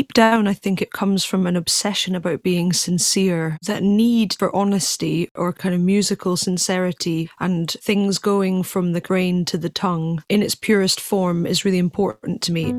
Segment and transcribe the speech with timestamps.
[0.00, 3.58] deep down, I think it comes from an obsession about being sincere.
[3.66, 9.44] That need for honesty or kind of musical sincerity and things going from the grain
[9.44, 12.72] to the tongue in its purest form is really important to me.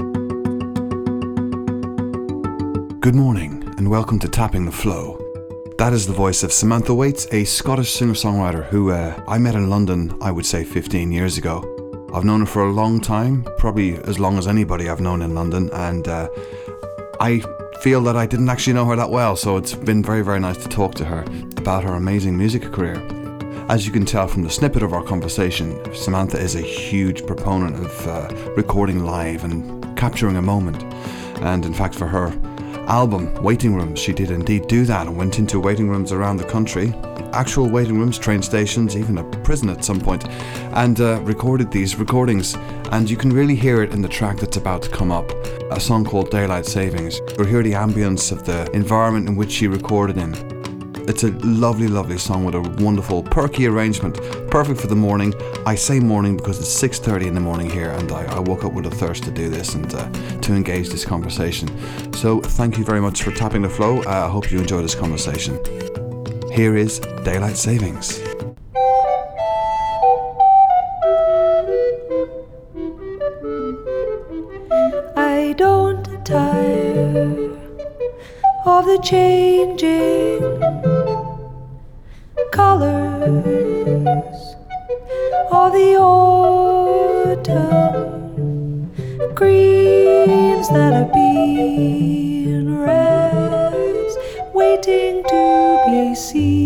[3.02, 5.20] Good morning, and welcome to Tapping the Flow.
[5.78, 9.54] That is the voice of Samantha Whates, a Scottish singer songwriter who uh, I met
[9.54, 11.68] in London, I would say 15 years ago.
[12.14, 15.34] I've known her for a long time, probably as long as anybody I've known in
[15.34, 16.28] London, and uh,
[17.22, 17.44] I
[17.82, 20.58] feel that I didn't actually know her that well, so it's been very, very nice
[20.64, 21.22] to talk to her
[21.56, 22.96] about her amazing music career.
[23.70, 27.76] As you can tell from the snippet of our conversation, Samantha is a huge proponent
[27.76, 30.82] of uh, recording live and capturing a moment.
[31.44, 32.30] And in fact, for her,
[32.88, 36.46] album, Waiting Rooms, she did indeed do that and went into waiting rooms around the
[36.46, 36.92] country,
[37.34, 40.28] actual waiting rooms, train stations, even a prison at some point,
[40.74, 42.56] and uh, recorded these recordings.
[42.92, 45.32] And you can really hear it in the track that's about to come up,
[45.72, 47.20] a song called Daylight Savings.
[47.38, 50.34] You'll hear the ambience of the environment in which she recorded in.
[51.08, 54.16] It's a lovely, lovely song with a wonderful, perky arrangement,
[54.52, 55.34] perfect for the morning.
[55.66, 58.74] I say morning because it's 6:30 in the morning here, and I, I woke up
[58.74, 60.10] with a thirst to do this and uh,
[60.42, 61.70] to engage this conversation.
[62.14, 64.04] So, thank you very much for tapping the flow.
[64.04, 65.60] Uh, I hope you enjoy this conversation.
[66.54, 68.20] Here is daylight savings.
[75.16, 77.56] I don't tire
[78.66, 80.42] of the changing
[82.52, 83.46] colors
[85.52, 87.72] of the autumn
[89.34, 94.18] greens that are being rest,
[94.54, 95.71] waiting to
[96.14, 96.62] be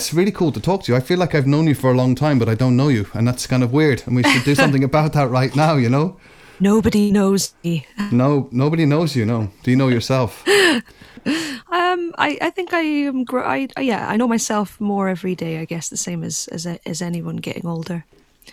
[0.00, 0.18] seen.
[0.18, 0.96] really cool to talk to you.
[0.96, 3.06] I feel like I've known you for a long time, but I don't know you,
[3.14, 4.02] and that's kind of weird.
[4.06, 5.76] And we should do something about that right now.
[5.76, 6.16] You know.
[6.58, 7.86] Nobody knows me.
[8.10, 9.26] No, nobody knows you.
[9.26, 10.46] No, do you know yourself?
[10.48, 13.24] um, I, I think I am.
[13.24, 15.58] Gr- I, yeah, I know myself more every day.
[15.58, 18.04] I guess the same as as as anyone getting older.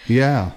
[0.07, 0.51] Yeah,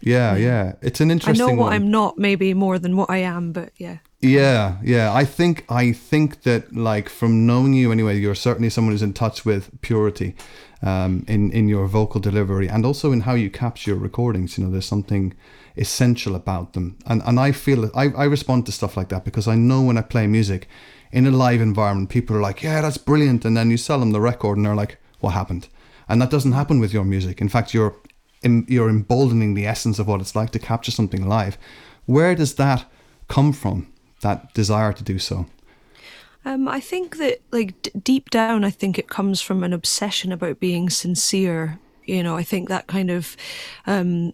[0.00, 0.74] yeah, yeah.
[0.82, 1.42] It's an interesting.
[1.42, 1.72] I know what one.
[1.72, 3.98] I'm not, maybe more than what I am, but yeah.
[4.26, 5.12] Yeah, yeah.
[5.14, 9.12] I think I think that like from knowing you anyway, you're certainly someone who's in
[9.12, 10.34] touch with purity
[10.82, 14.58] um, in in your vocal delivery and also in how you capture your recordings.
[14.58, 15.34] You know, there's something
[15.76, 19.46] essential about them, and and I feel I I respond to stuff like that because
[19.46, 20.68] I know when I play music
[21.12, 24.12] in a live environment, people are like, yeah, that's brilliant, and then you sell them
[24.12, 25.68] the record and they're like, what happened?
[26.08, 27.40] And that doesn't happen with your music.
[27.40, 27.94] In fact, you're
[28.42, 31.58] you're emboldening the essence of what it's like to capture something live.
[32.06, 32.86] Where does that
[33.28, 33.86] come from?
[34.20, 35.46] That desire to do so.
[36.44, 40.30] Um, I think that, like, d- deep down, I think it comes from an obsession
[40.30, 41.80] about being sincere.
[42.04, 43.36] You know, I think that kind of
[43.86, 44.32] um,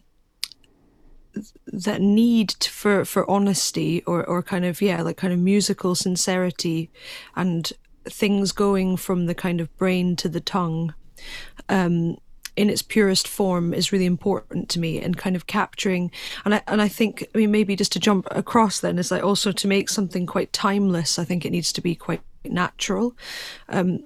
[1.66, 6.90] that need for for honesty or or kind of yeah, like kind of musical sincerity,
[7.34, 7.72] and
[8.04, 10.94] things going from the kind of brain to the tongue.
[11.68, 12.18] Um,
[12.56, 16.10] in its purest form is really important to me and kind of capturing
[16.44, 19.24] and I and I think I mean maybe just to jump across then is like
[19.24, 23.16] also to make something quite timeless I think it needs to be quite natural.
[23.68, 24.04] Um,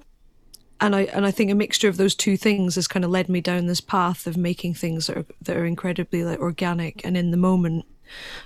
[0.81, 3.28] and I and I think a mixture of those two things has kind of led
[3.28, 7.16] me down this path of making things that are, that are incredibly like organic and
[7.16, 7.87] in the moment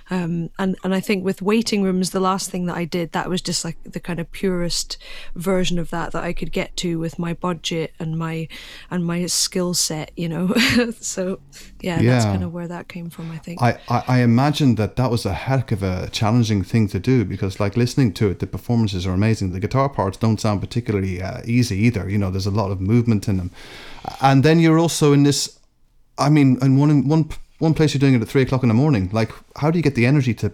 [0.09, 3.29] um, and and I think with waiting rooms, the last thing that I did that
[3.29, 4.97] was just like the kind of purest
[5.35, 8.47] version of that that I could get to with my budget and my
[8.89, 10.53] and my skill set, you know.
[10.99, 11.39] so
[11.81, 12.11] yeah, Yeah.
[12.11, 13.31] that's kind of where that came from.
[13.31, 13.61] I think.
[13.61, 17.25] I, I, I imagine that that was a heck of a challenging thing to do
[17.25, 19.51] because, like, listening to it, the performances are amazing.
[19.51, 22.09] The guitar parts don't sound particularly uh, easy either.
[22.09, 23.51] You know, there's a lot of movement in them.
[24.21, 25.59] And then you're also in this,
[26.17, 27.29] I mean, in one, one,
[27.61, 29.09] one place you're doing it at three o'clock in the morning.
[29.13, 30.51] Like, how do you get the energy to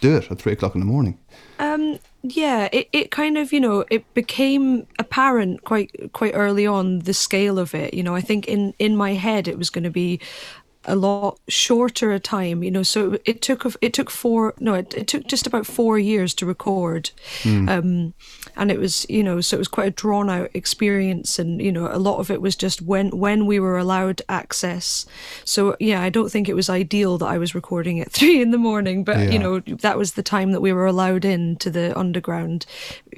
[0.00, 1.18] do it at three o'clock in the morning?
[1.58, 7.00] Um, yeah, it, it kind of you know it became apparent quite quite early on
[7.00, 7.94] the scale of it.
[7.94, 10.20] You know, I think in in my head it was going to be
[10.84, 12.62] a lot shorter a time.
[12.62, 15.98] You know, so it took it took four no it, it took just about four
[15.98, 17.10] years to record,
[17.44, 18.14] um,
[18.56, 21.72] and it was you know so it was quite a drawn out experience, and you
[21.72, 25.06] know a lot of it was just when when we were allowed access.
[25.44, 28.50] So yeah, I don't think it was ideal that I was recording at three in
[28.50, 29.30] the morning, but Yeah.
[29.30, 32.66] you know that was the time that we were allowed in to the underground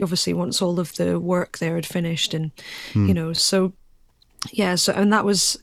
[0.02, 2.50] obviously once all of the work there had finished and
[2.94, 3.72] you know so
[4.52, 5.58] yeah so and that was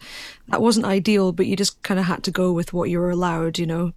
[0.47, 3.11] that wasn't ideal but you just kind of had to go with what you were
[3.11, 3.91] allowed you know?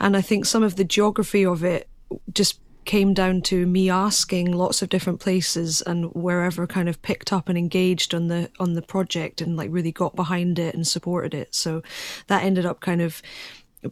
[0.00, 1.88] And i think some of the geography of it
[2.32, 7.34] just came down to me asking lots of different places and wherever kind of picked
[7.34, 10.86] up and engaged on the on the project and like really got behind it and
[10.86, 11.54] supported it.
[11.54, 11.82] So
[12.28, 13.20] that ended up kind of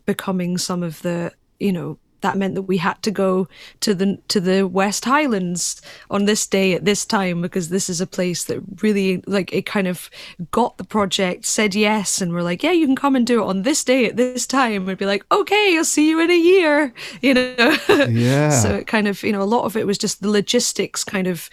[0.06, 3.46] becoming some of the you know that meant that we had to go
[3.78, 5.80] to the to the West Highlands
[6.10, 9.64] on this day at this time because this is a place that really like it
[9.64, 10.10] kind of
[10.50, 13.46] got the project said yes and we're like yeah you can come and do it
[13.46, 16.36] on this day at this time and be like okay I'll see you in a
[16.36, 16.92] year
[17.22, 17.76] you know
[18.08, 18.50] Yeah.
[18.62, 21.28] so it kind of you know a lot of it was just the logistics kind
[21.28, 21.48] of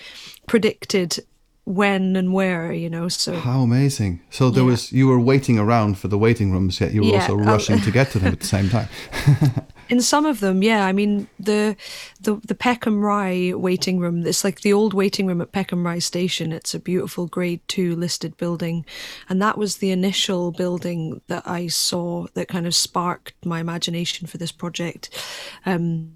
[0.48, 1.19] predicted
[1.65, 4.19] when and where you know so How amazing!
[4.30, 4.71] So there Yeah.
[4.71, 7.48] was you were waiting around for the waiting rooms, yet you were Yeah, also um,
[7.48, 8.88] rushing to get to them at the same time.
[9.89, 11.75] in some of them yeah i mean the
[12.21, 16.00] the the peckham rye waiting room it's like the old waiting room at peckham rye
[16.00, 18.86] station it's a beautiful grade 2 listed building
[19.27, 24.25] and that was the initial building that i saw that kind of sparked my imagination
[24.25, 25.09] for this project
[25.66, 26.13] um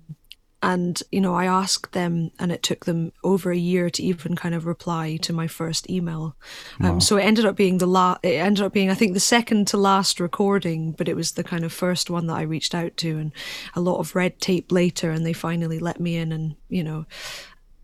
[0.63, 4.35] and you know i asked them and it took them over a year to even
[4.35, 6.35] kind of reply to my first email
[6.81, 9.19] um, so it ended up being the last, it ended up being i think the
[9.19, 12.73] second to last recording but it was the kind of first one that i reached
[12.73, 13.31] out to and
[13.75, 17.05] a lot of red tape later and they finally let me in and you know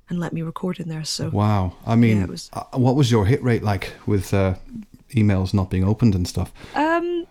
[0.10, 1.74] and let me record in there so Wow!
[1.86, 4.56] I mean, Yeah, it was- uh, what was your hit rate like with uh,
[5.12, 6.52] emails not being opened and stuff?
[6.76, 7.23] Um,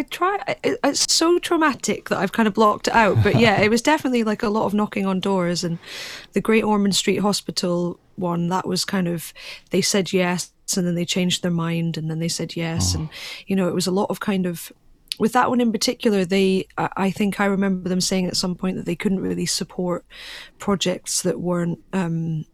[0.00, 0.38] I try.
[0.64, 3.22] It, it's so traumatic that I've kind of blocked it out.
[3.22, 5.78] But yeah, it was definitely like a lot of knocking on doors, and
[6.32, 9.32] the Great Ormond Street Hospital one that was kind of
[9.70, 13.10] they said yes, and then they changed their mind, and then they said yes, and
[13.46, 14.72] you know it was a lot of kind of.
[15.18, 18.78] With that one in particular, they I think I remember them saying at some point
[18.78, 20.06] that they couldn't really support
[20.58, 22.46] projects that weren't um,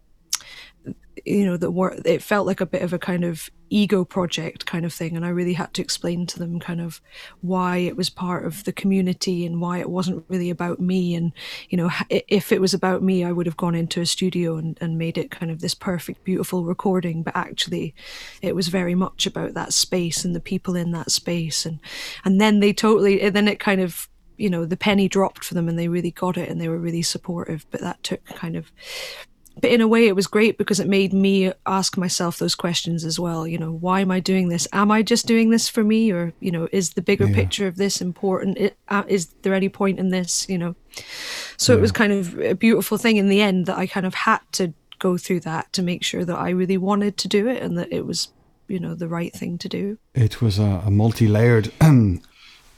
[1.26, 4.64] you know that were it felt like a bit of a kind of ego project
[4.64, 5.16] kind of thing.
[5.16, 7.00] And i really had to explain to them kind of
[7.40, 11.16] why it was part of the community and why it wasn't really about me.
[11.16, 11.32] And
[11.68, 14.78] you know if it was about me i would have gone into a studio and,
[14.80, 17.22] and made it kind of this perfect beautiful recording.
[17.22, 17.94] But actually
[18.40, 21.66] it was very much about that space and the people in that space.
[21.66, 21.80] And
[22.24, 25.54] and then they totally and then it kind of you know the penny dropped for
[25.54, 27.66] them and they really got it and they were really supportive.
[27.72, 28.70] But that took kind of
[29.60, 33.04] but in a way it was great because it made me ask myself those questions
[33.04, 33.46] as well.
[33.46, 34.68] You know why am i doing this?
[34.72, 36.10] Am i just doing this for me?
[36.12, 37.34] Or you know is the bigger Yeah.
[37.34, 38.58] picture of this important?
[38.60, 40.74] I- uh, is there any point in this you know?
[41.56, 44.14] So it was kind of a beautiful thing in the end that i kind of
[44.14, 47.62] had to go through that to make sure that i really wanted to do it
[47.62, 48.28] and that it was
[48.68, 49.98] you know the right thing to do.
[50.14, 51.70] It was a, a multi-layered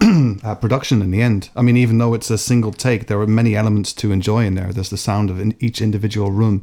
[0.44, 1.50] uh, production in the end.
[1.56, 4.54] I mean, even though it's a single take, there are many elements to enjoy in
[4.54, 4.72] there.
[4.72, 6.62] There's the sound of in each individual room.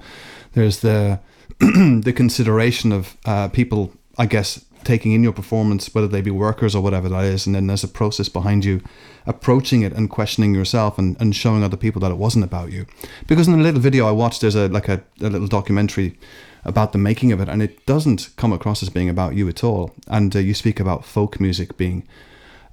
[0.54, 1.20] There's the
[1.60, 6.75] the consideration of uh, people, I guess, taking in your performance, whether they be workers
[6.75, 8.82] or whatever that is, and then there's a process behind you
[9.25, 12.86] approaching it and questioning yourself and, and showing other people that it wasn't about you.
[13.27, 16.18] Because in a little video I watched, there's a like a, a little documentary
[16.63, 19.63] about the making of it, and it doesn't come across as being about you at
[19.63, 19.94] all.
[20.08, 22.08] And uh, you speak about folk music being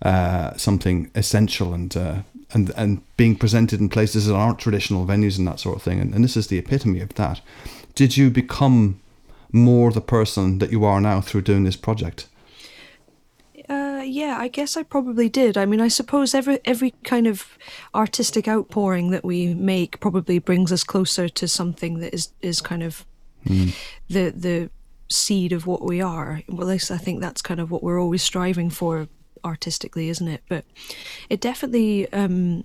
[0.02, 5.38] uh, something essential and uh, and and being presented in places that aren't traditional venues
[5.38, 6.00] and that sort of thing.
[6.00, 7.40] And, and this is the epitome of that.
[7.94, 9.00] Did you become
[9.52, 12.26] more the person that you are now through doing this project?
[13.68, 15.56] Uh, yeah, I guess I probably did.
[15.56, 17.56] I mean, I suppose every every kind of
[17.94, 22.82] artistic outpouring that we make probably brings us closer to something that is is kind
[22.82, 23.06] of
[23.44, 24.70] the the
[25.08, 26.42] seed of what we are.
[26.48, 29.08] Well, at least I think that's kind of what we're always striving for
[29.44, 30.42] artistically, isn't it?
[30.48, 30.64] But
[31.28, 32.64] it definitely um,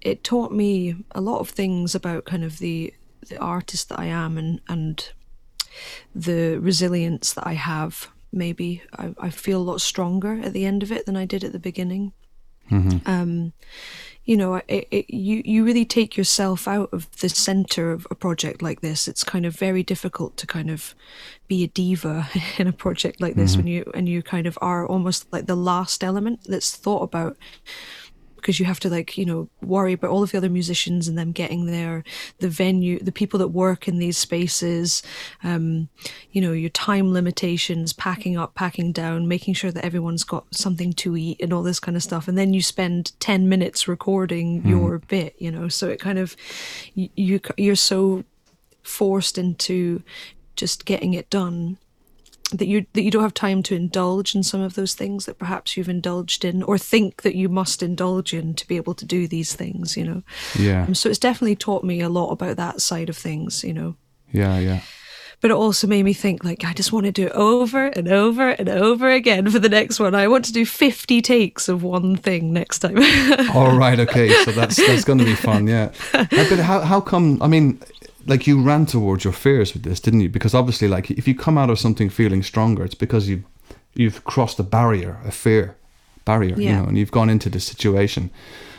[0.00, 2.92] it taught me a lot of things about kind of the
[3.28, 5.08] the artist that I am and and
[6.14, 8.08] the resilience that I have.
[8.32, 11.44] Maybe I, I feel a lot stronger at the end of it than I did
[11.44, 12.12] at the beginning.
[13.06, 13.52] Um,
[14.24, 18.14] you know, it, it, you you really take yourself out of the center of a
[18.14, 19.08] project like this.
[19.08, 20.94] It's kind of very difficult to kind of
[21.48, 23.60] be a diva in a project like this mm-hmm.
[23.60, 27.36] when you and you kind of are almost like the last element that's thought about
[28.42, 31.16] because you have to like you know worry about all of the other musicians and
[31.16, 32.04] them getting there
[32.40, 35.02] the venue the people that work in these spaces
[35.44, 35.88] um,
[36.32, 40.92] you know your time limitations packing up packing down making sure that everyone's got something
[40.92, 42.28] to eat and all this kind of stuff.
[42.28, 45.68] And then you spend 10 minutes recording your bit you know?
[45.68, 46.36] So it kind of
[46.94, 48.24] you, you you're so
[48.82, 50.02] forced into
[50.56, 51.78] just getting it done
[52.52, 55.38] that you that you don't have time to indulge in some of those things that
[55.38, 59.04] perhaps you've indulged in or think that you must indulge in to be able to
[59.04, 60.22] do these things you know
[60.58, 63.72] Yeah, Um, so it's definitely taught me a lot about that side of things you
[63.74, 63.96] know
[64.32, 64.80] yeah, yeah.
[65.42, 68.08] but it also made me think like I just want to do it over and
[68.08, 70.14] over and over again for the next one.
[70.14, 72.96] I want to do 50 takes of one thing next time.
[73.54, 74.30] All right, okay.
[74.44, 75.92] So that's that's going to be fun, yeah.
[76.14, 77.42] Uh, But how how come?
[77.42, 77.78] I mean,
[78.26, 80.28] like you ran towards your fears with this, didn't you?
[80.28, 83.44] Because obviously, like if you come out of something feeling stronger, it's because you
[83.94, 85.76] you've crossed a barrier, a fear
[86.24, 88.30] barrier, you know, and you've gone into this situation,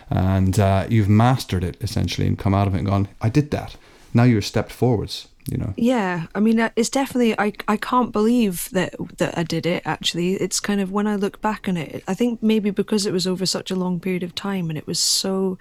[0.10, 3.52] and uh, you've mastered it essentially, and come out of it and gone, I did
[3.52, 3.76] that.
[4.14, 5.74] Now you're stepped forwards, you know.
[5.76, 9.84] yeah, I mean uh, it's definitely I I can't believe that that I did it
[9.86, 10.34] actually.
[10.34, 13.28] It's kind of when I look back on it, I think maybe because it was
[13.28, 15.58] over such a long period of time and it was so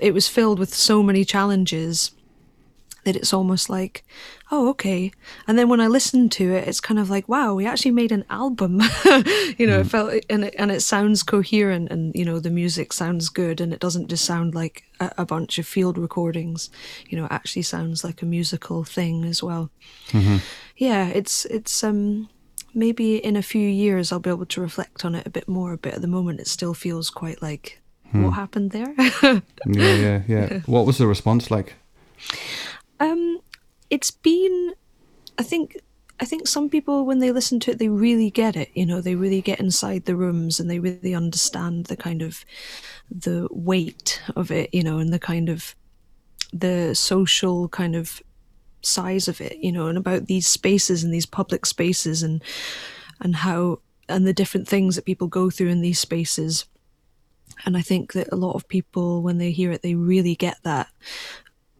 [0.00, 2.12] it was filled with so many challenges
[3.06, 4.04] that it's almost like,
[4.50, 5.12] oh, okay.
[5.46, 8.10] And then when I listen to it, it's kind of like, wow, we actually made
[8.10, 8.80] an album.
[9.04, 9.88] you know, it mm-hmm.
[9.88, 13.72] felt and it, and it sounds coherent, and you know, the music sounds good, and
[13.72, 16.68] it doesn't just sound like a, a bunch of field recordings.
[17.08, 19.70] You know, it actually sounds like a musical thing as well.
[20.08, 20.38] Mm-hmm.
[20.76, 22.28] Yeah, it's it's um
[22.74, 25.76] maybe in a few years I'll be able to reflect on it a bit more.
[25.76, 27.80] But at the moment, it still feels quite like.
[28.12, 28.30] What hmm.
[28.30, 28.94] happened there?
[29.66, 30.60] Yeah, yeah, yeah.
[30.66, 31.74] What was the response like?
[33.00, 33.40] Um,
[33.90, 34.74] it's been,
[35.38, 35.76] I think,
[36.18, 38.70] I think some people when they listen to it, they really get it.
[38.74, 42.44] You know, they really get inside the rooms and they really understand the kind of
[43.10, 44.72] the weight of it.
[44.72, 45.74] You know, and the kind of
[46.52, 48.22] the social kind of
[48.80, 49.58] size of it.
[49.58, 52.42] You know, and about these spaces and these public spaces and
[53.20, 56.64] and how and the different things that people go through in these spaces.
[57.64, 60.58] And I think that a lot of people, when they hear it, they really get
[60.62, 60.88] that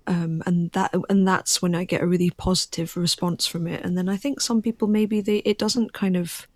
[0.06, 3.84] um, and that and that's when I get a really positive response from it.
[3.84, 6.46] And then I think some people maybe they it doesn't kind of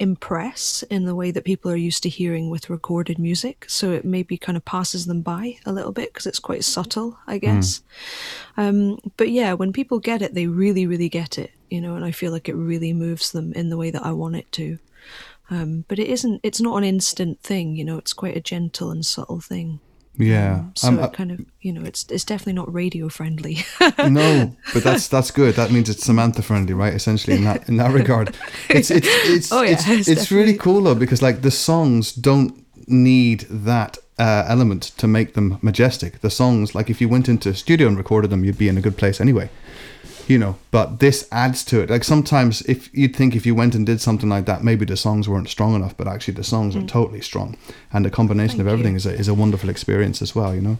[0.00, 4.04] impress in the way that people are used to hearing with recorded music, so it
[4.04, 7.82] maybe kind of passes them by a little bit because it's quite subtle, I guess.
[8.56, 12.04] Um, but yeah, when people get it, they really, really get it, you know, and
[12.04, 14.78] I feel like it really moves them in the way that I want it to.
[15.50, 16.40] Um, but it isn't.
[16.42, 17.98] It's not an instant thing, you know.
[17.98, 19.80] It's quite a gentle and subtle thing.
[20.16, 20.64] Yeah.
[20.74, 23.64] So Um, it kind of, you know, it's it's definitely not radio friendly.
[23.98, 25.54] no, but that's that's good.
[25.56, 26.94] That means it's Samantha friendly, right?
[26.94, 28.36] Essentially, in that in that regard,
[28.68, 32.12] it's it's it's Oh, yeah, it's, it's it's really cool though because like the songs
[32.12, 36.20] don't need that uh, element to make them majestic.
[36.20, 38.78] The songs, like if you went into a studio and recorded them, you'd be in
[38.78, 39.48] a good place anyway.
[40.26, 41.90] You know, but this adds to it.
[41.90, 44.96] Like sometimes, if you'd think if you went and did something like that, maybe the
[44.96, 47.56] songs weren't strong enough, but actually the songs are totally strong,
[47.92, 48.70] and the combination of Mm.
[48.70, 48.96] Everything you.
[48.96, 50.54] is a, is a wonderful experience as well.
[50.54, 50.78] You know.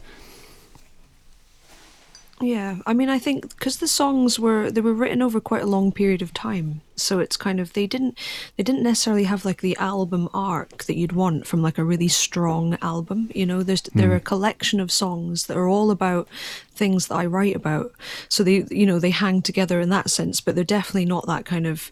[2.41, 5.67] Yeah, I mean, I think because the songs were they were written over quite a
[5.67, 6.81] long period of time.
[6.97, 8.17] So it's kind of they didn't
[8.57, 12.09] they didn't necessarily have like the album arc that you'd want from like a really
[12.09, 13.63] strong album you know?
[13.63, 14.17] There's they're hmm.
[14.17, 16.29] a collection of songs that are all about
[16.75, 17.93] things that I write about.
[18.29, 21.45] So they you know they hang together in that sense but they're definitely not that
[21.45, 21.91] kind of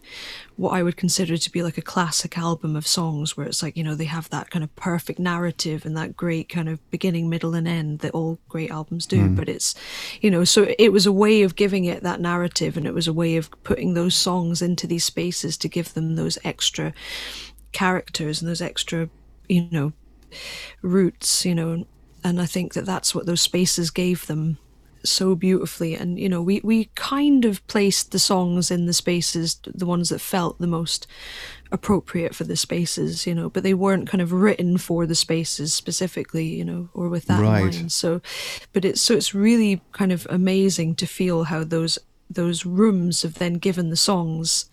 [0.55, 3.75] what I would consider to be like a classic album of songs where it's like
[3.75, 7.29] you know they have that kind of perfect narrative and that great kind of beginning
[7.29, 9.27] middle and end that all great albums do.
[9.27, 9.35] Hmm.
[9.35, 9.75] But it's
[10.21, 13.07] you know so it was a way of giving it that narrative and it was
[13.07, 16.93] a way of putting those songs into these spaces to give them those extra
[17.71, 19.09] characters and those extra
[19.49, 19.91] you know
[20.81, 21.85] roots you know
[22.23, 24.57] and I think that that's what those spaces gave them
[25.05, 29.59] so beautifully and you know we we kind of placed the songs in the spaces
[29.65, 31.07] the ones that felt the most
[31.73, 35.73] appropriate for the spaces you know but they weren't kind of written for the spaces
[35.73, 37.57] specifically you know or with that Right.
[37.73, 38.21] in mind so
[38.71, 41.99] but it's so it's really kind of amazing to feel how those
[42.35, 44.69] those rooms have then given the songs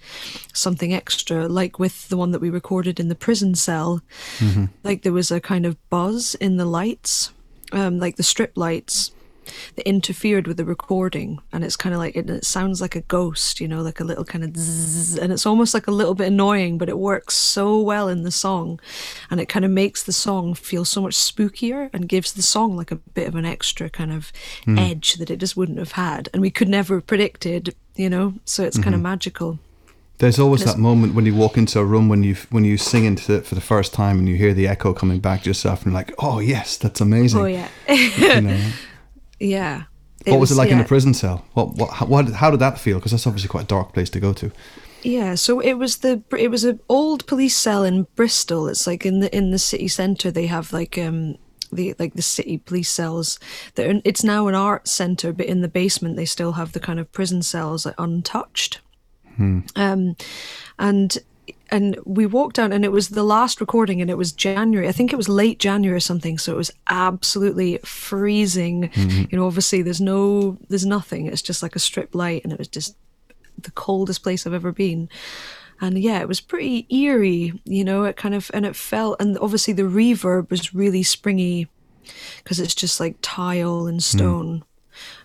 [0.52, 4.00] something extra like with the one that we recorded in the prison cell.
[4.82, 7.32] Like there was a kind of buzz in the lights
[7.72, 9.12] um, like the strip lights
[9.76, 11.40] that interfered with the recording.
[11.52, 14.04] And it's kind of like it, it sounds like a ghost you know like a
[14.04, 17.36] little kind of zzz, and it's almost like a little bit annoying but it works
[17.36, 18.80] so well in the song.
[19.30, 22.76] And it kind of makes the song feel so much spookier and gives the song
[22.76, 24.32] like a bit of an extra kind of
[24.64, 24.78] hmm.
[24.78, 26.28] edge that it just wouldn't have had.
[26.32, 29.02] And we could never have predicted you know so it's kind of mm-hmm.
[29.02, 29.58] magical.
[30.20, 33.06] There's always that moment when you walk into a room when you when you sing
[33.06, 35.82] into it for the first time and you hear the echo coming back to yourself
[35.82, 37.40] and you're like, oh yes, that's amazing.
[37.40, 37.68] oh yeah.
[37.88, 38.70] You know?
[39.40, 39.84] yeah
[40.26, 40.82] what was, it like in yeah.
[40.82, 41.44] the prison cell?
[41.54, 42.98] What what how, what, how did that feel?
[42.98, 44.52] Because that's obviously quite a dark place to go to.
[45.02, 48.68] Yeah, so it was the it was an old police cell in Bristol.
[48.68, 51.36] It's like in the in the city centre they have like um
[51.72, 53.38] the like the city police cells.
[53.76, 57.00] That it's now an art centre, but in the basement they still have the kind
[57.00, 58.80] of prison cells like, untouched.
[59.74, 60.16] Um,
[60.78, 61.16] and
[61.70, 64.88] and we walked down and it was the last recording and it was January.
[64.88, 66.38] I think it was late January or something.
[66.38, 68.88] So it was absolutely freezing.
[68.88, 69.24] Mm-hmm.
[69.30, 71.26] You know, obviously there's no there's nothing.
[71.26, 72.96] It's just like a strip light and it was just
[73.62, 75.08] the coldest place I've ever been.
[75.80, 79.38] And yeah, it was pretty eerie, you know, it kind of, and it felt, and
[79.38, 81.68] obviously the reverb was really springy
[82.38, 84.18] because it's just like tile and hmm.
[84.18, 84.64] stone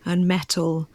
[0.06, 0.90] and metal.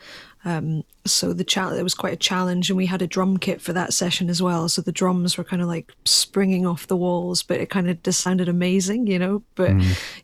[0.44, 3.60] Um, so the challenge, it was quite a challenge, and we had a drum kit
[3.60, 4.68] for that session as well.
[4.68, 8.02] So the drums were kind of like springing off the walls, but it kind of
[8.02, 9.42] just sounded amazing, you know.
[9.54, 9.72] But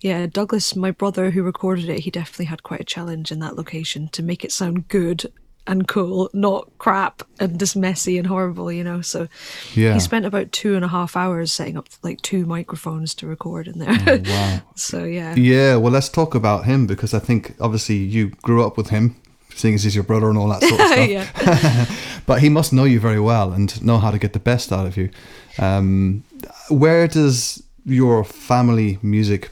[0.01, 3.57] yeah, Douglas, my brother who recorded it, he definitely had quite a challenge in that
[3.57, 5.31] location to make it sound good
[5.69, 9.01] and cool, not crap and just messy and horrible, you know.
[9.01, 9.27] So
[9.75, 9.95] Yeah.
[9.95, 13.67] he spent about two and a half hours setting up like two microphones to record
[13.67, 14.21] in there.
[14.25, 14.61] Wow.
[14.77, 15.35] so yeah.
[15.35, 19.17] Yeah, well, let's talk about him because I think obviously you grew up with him,
[19.57, 20.87] seeing as he's your brother and all that sort of
[21.89, 22.03] stuff.
[22.27, 24.85] But he must know you very well and know how to get the best out
[24.87, 25.11] of you.
[25.59, 26.25] Um,
[26.69, 29.51] where does your family music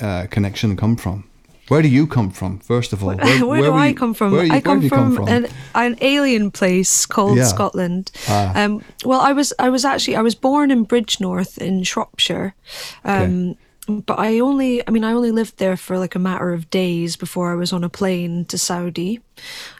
[0.00, 1.24] uh, connection come from?
[1.68, 3.14] Where do you come from, first of all?
[3.16, 4.32] Where, do were I you- come from?
[4.32, 5.28] Where, you- I where come do you from, come from?
[5.28, 7.44] An, an alien place called Yeah.
[7.44, 8.10] Scotland.
[8.28, 8.52] Ah.
[8.64, 12.54] Um, well, I was I was actually I was born in Bridgnorth in Shropshire.
[13.04, 13.56] Um,
[13.88, 17.16] But I only, I mean, I only lived there for like a matter of days
[17.16, 19.20] before I was on a plane to Saudi.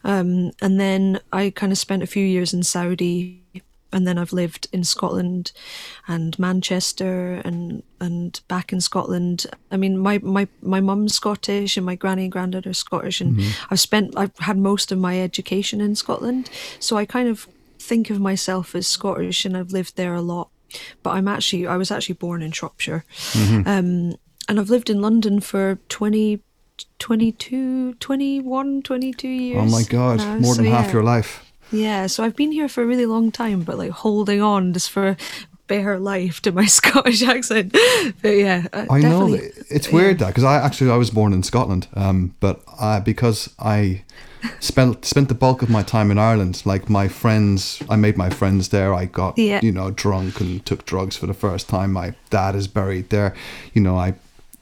[0.04, 3.42] Um, and then I kind of spent a few years in Saudi
[3.92, 5.52] and then I've lived in Scotland
[6.06, 9.46] and Manchester and and back in Scotland.
[9.70, 13.40] I mean, my my my mum's Scottish and my granny and granddad are Scottish, and
[13.70, 18.10] I've spent I've had most of my education in Scotland, so I kind of think
[18.10, 20.50] of myself as Scottish, and I've lived there a lot.
[21.02, 24.16] But I'm actually I was actually born in Shropshire, um,
[24.48, 26.40] and I've lived in London for 20,
[26.98, 29.62] 22, 21, 22 years.
[29.62, 30.92] oh my God, now, more so than half yeah.
[30.92, 31.42] your life.
[31.72, 34.90] Yeah, so I've been here for a really long time, but like holding on just
[34.90, 35.16] for
[35.66, 37.76] bare life to my Scottish accent.
[38.22, 41.42] But yeah, uh, I know it's weird that because I actually I was born in
[41.42, 44.04] Scotland, um, but I, because I
[44.60, 48.30] spent spent the bulk of my time in Ireland, like my friends, I made my
[48.30, 48.94] friends there.
[48.94, 49.60] I got Yeah.
[49.62, 51.92] you know drunk and took drugs for the first time.
[51.92, 53.34] My dad is buried there.
[53.74, 54.14] You know, I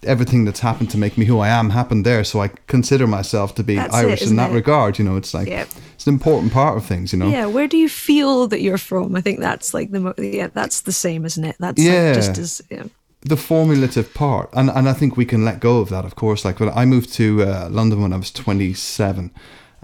[0.07, 2.25] everything that's happened to make me who I am happened there.
[2.25, 4.55] So I consider myself to be That's it, Irish in that it?
[4.55, 4.99] regard.
[4.99, 7.13] You know, it's like it's an important part of things.
[7.13, 7.29] You know.
[7.29, 9.17] Yeah, where do you feel that you're from?
[9.17, 11.57] I think that's like the mo- yeah, that's the same, isn't it?
[11.59, 12.07] That's Yeah.
[12.07, 12.85] like just as yeah.
[13.27, 16.45] the formulative part and and I think we can let go of that of course
[16.45, 19.31] like when I moved to uh, London when I was 27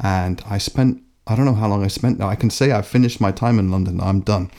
[0.03, 2.29] and I spent I don't know how long I spent now.
[2.29, 4.01] I can say I've finished my time in London.
[4.01, 4.51] I'm done.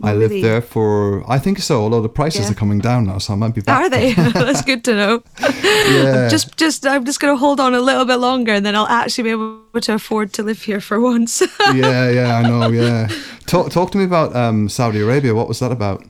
[0.00, 1.82] I lived there for I think so.
[1.82, 2.52] Although the prices Yeah.
[2.52, 3.80] are coming down now, so I might be back.
[3.80, 4.12] Are they?
[4.32, 5.22] That's good to know.
[5.40, 6.28] Yeah.
[6.30, 8.86] Just, just, I'm just going to hold on a little bit longer, and then I'll
[8.86, 11.42] actually be able to afford to live here for once.
[11.74, 12.70] yeah, yeah, I know.
[12.80, 13.08] Yeah.
[13.46, 15.34] Talk talk to me about um, Saudi Arabia.
[15.34, 16.04] What was that about?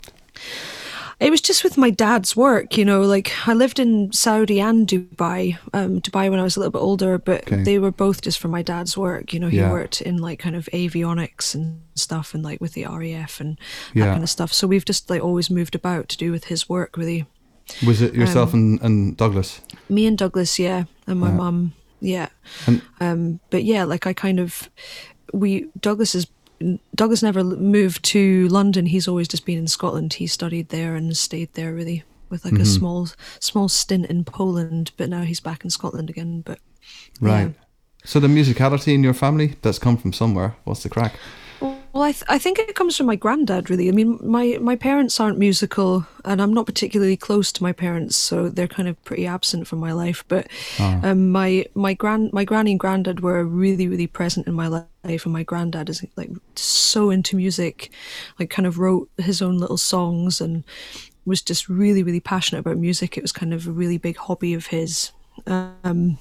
[1.20, 4.88] It was just with my dad's work, you know, like I lived in Saudi and
[4.88, 5.58] Dubai.
[5.74, 7.62] Um, Dubai when I was a little bit older, but Okay.
[7.62, 9.34] they were both just for my dad's work.
[9.34, 9.70] You know, he Yeah.
[9.70, 13.58] worked in like kind of avionics and stuff and like with the RAF and
[13.92, 14.06] Yeah.
[14.06, 14.50] that kind of stuff.
[14.52, 17.26] So we've just like always moved about to do with his work, really.
[17.86, 19.60] Was it yourself and, and Douglas?
[19.90, 22.28] Me and Douglas, yeah, and my mum, yeah.
[22.66, 24.70] And- um, but yeah, like I kind of,
[25.34, 26.14] we Douglas
[26.60, 28.86] is Douglas never moved to London.
[28.86, 30.14] He's always just been in Scotland.
[30.14, 32.64] He studied there and stayed there really with like a mm-hmm.
[32.64, 33.08] small
[33.40, 34.92] small stint in Poland.
[34.96, 36.42] But now he's back in Scotland again.
[36.42, 36.58] But
[37.20, 37.48] Right.
[37.48, 37.64] yeah.
[38.04, 40.56] So the musicality in your family that's come from somewhere.
[40.64, 41.18] What's the crack?
[41.92, 43.88] Well, I, th- I think it comes from my granddad, really.
[43.88, 48.16] I mean, my, my parents aren't musical, and I'm not particularly close to my parents,
[48.16, 50.24] so they're kind of pretty absent from my life.
[50.28, 50.46] But
[50.78, 55.24] um, my my grand my granny and granddad were really really present in my life,
[55.24, 57.90] and my granddad is like so into music,
[58.38, 60.62] like kind of wrote his own little songs and
[61.24, 63.16] was just really really passionate about music.
[63.16, 65.10] It was kind of a really big hobby of his.
[65.46, 66.18] Um,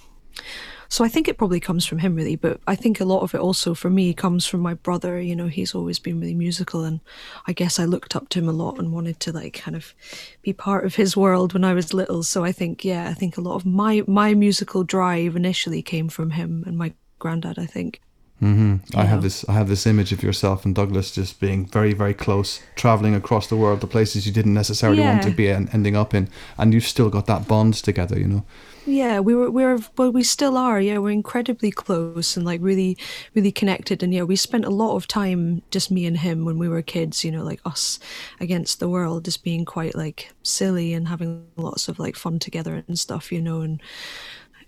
[0.90, 2.36] so I think it probably comes from him, really.
[2.36, 5.22] But I think a lot of it also for me comes from my brother.
[5.22, 7.00] You know, he's always been really musical, and
[7.46, 9.94] I guess I looked up to him a lot and wanted to like kind of
[10.42, 12.24] be part of his world when I was little.
[12.24, 16.10] So I think, yeah, I think a lot of my my musical drive initially came
[16.10, 17.60] from him and my granddad.
[17.60, 18.02] I think.
[18.42, 18.98] Mm-hmm.
[18.98, 22.14] I have this I have this image of yourself and Douglas just being very very
[22.16, 25.96] close, traveling across the world, the places you didn't necessarily want to be en- ending
[25.96, 28.18] up in, and you've still got that bond together.
[28.18, 28.46] You know.
[28.90, 32.98] Yeah, we were we're well we still are, yeah, we're incredibly close and like really
[33.36, 36.58] really connected and yeah, we spent a lot of time just me and him when
[36.58, 38.00] we were kids, you know, like us
[38.40, 42.84] against the world, just being quite like silly and having lots of like fun together
[42.88, 43.80] and stuff, you know, and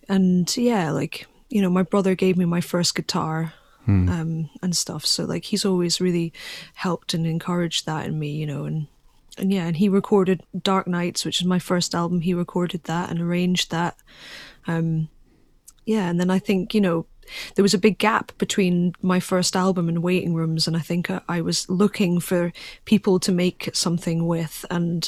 [0.08, 3.54] and yeah, like you know, my brother gave me my first guitar
[3.88, 5.06] um, and stuff.
[5.06, 6.32] So like he's always really
[6.76, 8.88] helped and encouraged that in me, you know, and
[9.38, 12.22] and yeah, and he recorded Dark Nights, which is my first album.
[12.22, 13.96] He recorded that and arranged that.
[14.68, 15.10] Um,
[15.86, 17.06] yeah, and then I think you know
[17.56, 21.10] there was a big gap between my first album and Waiting Rooms, and I think
[21.10, 22.52] I, I was looking for
[22.86, 25.08] people to make something with, and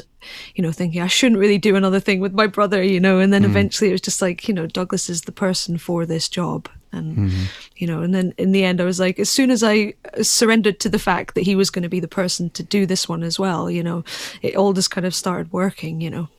[0.55, 3.33] you know thinking I shouldn't really do another thing with my brother, you know, and
[3.33, 3.51] then mm-hmm.
[3.51, 7.17] eventually it was just like you know Douglas is the person for this job, and
[7.17, 7.43] mm-hmm.
[7.75, 10.79] you know, and then in the end I was like, as soon as I surrendered
[10.81, 13.23] to the fact that he was going to be the person to do this one
[13.23, 14.03] as well, you know,
[14.41, 16.29] it all just kind of started working, you know.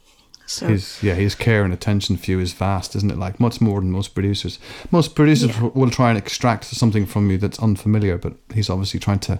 [0.46, 3.16] So His yeah, his care and attention for you is vast, isn't it?
[3.18, 4.58] Like much more than most producers.
[4.90, 9.20] Most producers will try and extract something from you that's unfamiliar, but he's obviously trying
[9.20, 9.38] to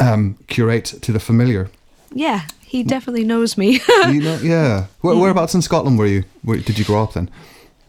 [0.00, 1.70] um, curate to the familiar.
[2.14, 3.80] yeah, he definitely knows me.
[4.08, 4.86] you know, yeah.
[5.00, 6.24] Where, whereabouts in Scotland were you?
[6.42, 7.30] Where did you grow up then?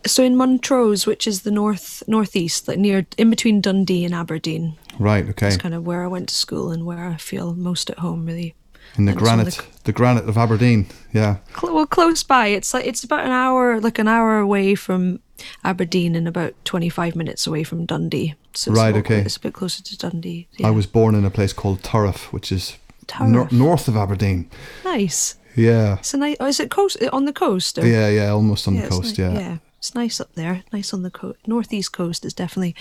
[0.05, 4.77] so in Montrose, which is the north northeast, like near in between Dundee and Aberdeen,
[4.97, 5.27] Right.
[5.29, 5.47] Okay.
[5.47, 8.25] it's kind of where I went to school and where I feel most at home,
[8.25, 8.55] really.
[8.97, 10.87] In the on the granite, the granite of Aberdeen.
[11.13, 11.37] Yeah.
[11.59, 12.47] Cl- well, close by.
[12.47, 15.19] It's like it's about an hour, like an hour away from
[15.63, 18.35] Aberdeen, and about twenty five minutes away from Dundee.
[18.53, 19.19] So it's Right, okay.
[19.21, 20.47] It's a bit closer to Dundee.
[20.63, 22.77] I was born in a place called Turriff, which is
[23.21, 24.49] nor- north of Aberdeen.
[24.83, 25.35] nice.
[25.55, 25.97] Yeah.
[25.97, 26.37] It's a nice.
[26.39, 27.77] Oh, is it coast uh, on the coast?
[27.77, 27.85] Or?
[27.85, 29.17] Yeah, yeah, almost on the coast.
[29.17, 29.33] yeah.
[29.33, 29.57] yeah.
[29.79, 30.63] It's nice up there.
[30.73, 31.39] Nice on the coast.
[31.47, 32.75] Northeast coast is definitely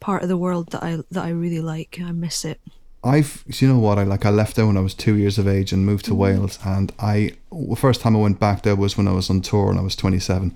[0.00, 1.98] part of the world that I that I really like.
[2.02, 2.60] I miss it.
[3.04, 4.24] I've, you know what, I like.
[4.24, 6.20] I left there when I was two years of age and moved to mm-hmm.
[6.20, 9.40] Wales, and I, the first time I went back there was when I was on
[9.40, 10.54] tour and I was 27.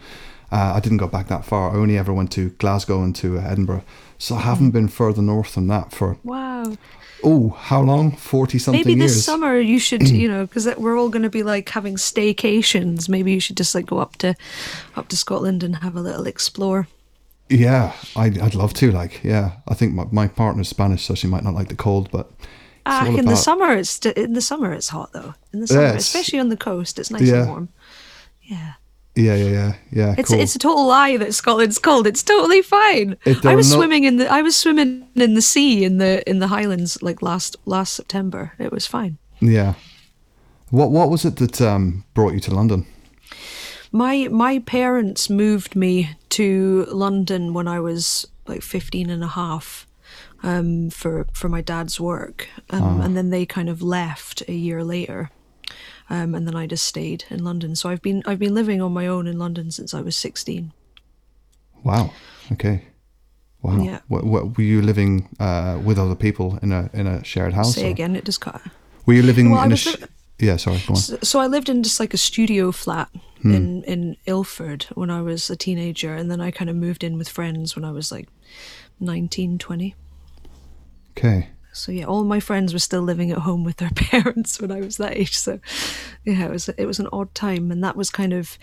[0.52, 1.72] Uh, I didn't go back that far.
[1.72, 3.82] I only ever went to Glasgow and to uh, Edinburgh,
[4.16, 4.74] so I haven't mm.
[4.74, 6.76] been further north than that for Wow.
[7.24, 8.12] oh, how long?
[8.12, 9.14] Forty something Maybe years.
[9.14, 13.08] this summer you should, you know, because we're all going to be like having staycations.
[13.08, 14.36] Maybe you should just like go up to,
[14.94, 16.86] up to Scotland and have a little explore.
[17.48, 18.90] Yeah, I'd, I'd love to.
[18.90, 22.10] Like, yeah, I think my, my partner's Spanish, so she might not like the cold,
[22.10, 22.30] but
[22.88, 25.34] Ah, in the summer it's in the summer it's hot though.
[25.52, 27.40] In the summer, it's- especially on the coast, it's nice Yeah.
[27.42, 27.68] and warm.
[28.42, 28.72] Yeah.
[29.16, 30.14] Yeah, yeah, yeah, yeah.
[30.18, 30.40] It's cool.
[30.40, 32.06] it's a total lie that Scotland's cold.
[32.06, 33.16] It's totally fine.
[33.44, 36.38] I was no- swimming in the I was swimming in the sea in the in
[36.38, 38.52] the Highlands like last last September.
[38.58, 39.16] It was fine.
[39.40, 39.74] yeah.
[40.70, 42.84] What what was it that um, brought you to London?
[43.96, 49.86] My my parents moved me to London when I was like 15 and a half
[50.42, 52.46] um, for for my dad's work.
[52.68, 55.30] Um, and then they kind of left a year later.
[56.10, 57.74] Um, and then I just stayed in London.
[57.74, 60.72] So I've been I've been living on my own in London since I was 16.
[61.82, 62.12] Wow.
[62.52, 62.84] Okay.
[63.62, 63.82] Wow.
[63.82, 64.00] Yeah.
[64.08, 67.74] What, what, were you living uh, with other people in a in a shared house?
[67.74, 68.60] Say or- again, it just cut.
[69.06, 69.76] Were you living Well, in a?
[69.76, 70.56] Sh- li- yeah.
[70.56, 70.82] Sorry.
[70.86, 70.96] Go on.
[70.96, 73.08] So, so I lived in just like a studio flat
[73.44, 77.16] in in Ilford when I was a teenager, and then I kind of moved in
[77.18, 78.28] with friends when I was like
[79.00, 79.94] 19, 20.
[81.16, 81.48] Okay.
[81.72, 84.80] So yeah, all my friends were still living at home with their parents when I
[84.80, 85.36] was that age.
[85.36, 85.60] So
[86.24, 88.58] yeah, it was it was an odd time, and that was kind of,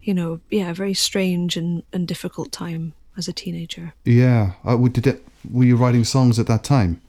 [0.00, 3.94] you know, yeah, a very strange and, and difficult time as a teenager.
[4.04, 4.52] Yeah.
[4.64, 5.26] Uh, did it?
[5.50, 7.00] Were you writing songs at that time?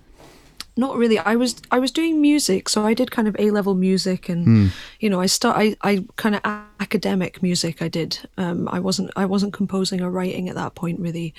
[0.75, 1.19] Not really.
[1.19, 4.71] I was I was doing music, so I did kind of A level music, and
[4.99, 6.41] you know, I start I, I kind of
[6.79, 7.81] academic music.
[7.81, 8.19] I did.
[8.37, 11.35] Um, I wasn't I wasn't composing or writing at that point really,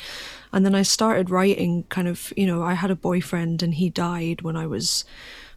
[0.53, 1.83] and then I started writing.
[1.89, 5.05] Kind of, you know, I had a boyfriend, and he died when I was.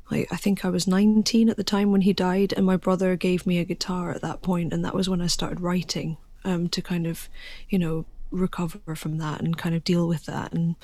[0.10, 3.18] Like, I think I was 19 at the time when he died, and my brother
[3.18, 6.70] gave me a guitar at that point, and that was when I started writing um,
[6.70, 7.28] to kind of,
[7.68, 10.54] you know, recover from that and kind of deal with that.
[10.54, 10.76] And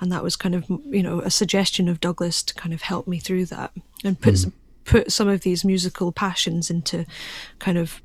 [0.00, 3.06] and that was kind of you know a suggestion of Douglas to kind of help
[3.06, 3.72] me through that
[4.04, 4.46] and put mm.
[4.46, 4.52] s
[4.84, 7.04] put some of these musical passions into
[7.58, 8.00] kind of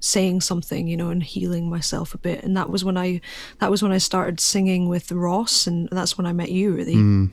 [0.00, 2.42] saying something you know and healing myself a bit.
[2.44, 3.20] And that was when I
[3.60, 6.96] that was when I started singing with Ross and that's when I met you really.
[6.96, 7.32] Mm.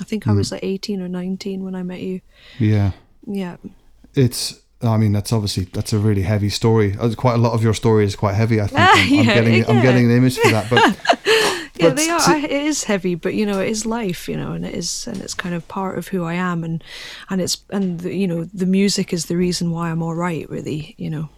[0.00, 0.36] I think I mm.
[0.36, 2.20] was like 18 or 19 when I met you.
[2.58, 2.92] Yeah.
[3.26, 3.56] yeah.
[4.14, 4.60] It's.
[4.82, 6.96] I mean, that's obviously that's a really heavy story.
[7.00, 8.60] Uh, Quite a lot of your story is quite heavy.
[8.60, 10.68] I think Ah, I'm, I'm yeah, getting I'm getting an image for that.
[10.70, 10.98] But
[11.76, 14.36] yeah But they are to- it is heavy but you know it is life you
[14.36, 16.82] know and it is and it's kind of part of who i am and
[17.28, 20.48] and it's and the, you know the music is the reason why i'm all right
[20.48, 21.28] really you know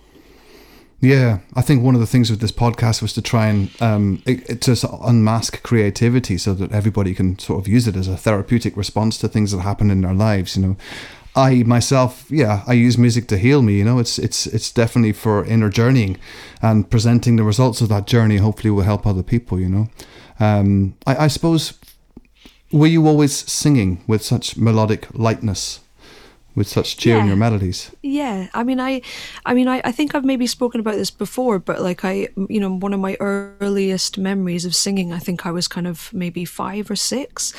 [1.00, 4.20] Yeah, I think one of the things with this podcast was to try and um,
[4.26, 7.94] it, it- to sort of unmask creativity so that everybody can sort of use it
[7.96, 10.56] as a therapeutic response to things that happen in their lives.
[10.56, 10.76] You know,
[11.38, 13.78] I myself, yeah, I use music to heal me.
[13.78, 16.16] You know, it's it's it's definitely for inner journeying,
[16.60, 19.60] and presenting the results of that journey hopefully will help other people.
[19.60, 19.88] You know,
[20.40, 21.74] um, I, I suppose
[22.72, 25.80] were you always singing with such melodic lightness,
[26.54, 27.90] with such cheer in your melodies?
[28.02, 29.00] yeah i mean i
[29.46, 32.60] i mean I, I think i've maybe spoken about this before but like i you
[32.60, 36.44] know one of my earliest memories of singing i think i was kind of maybe
[36.44, 37.52] five or six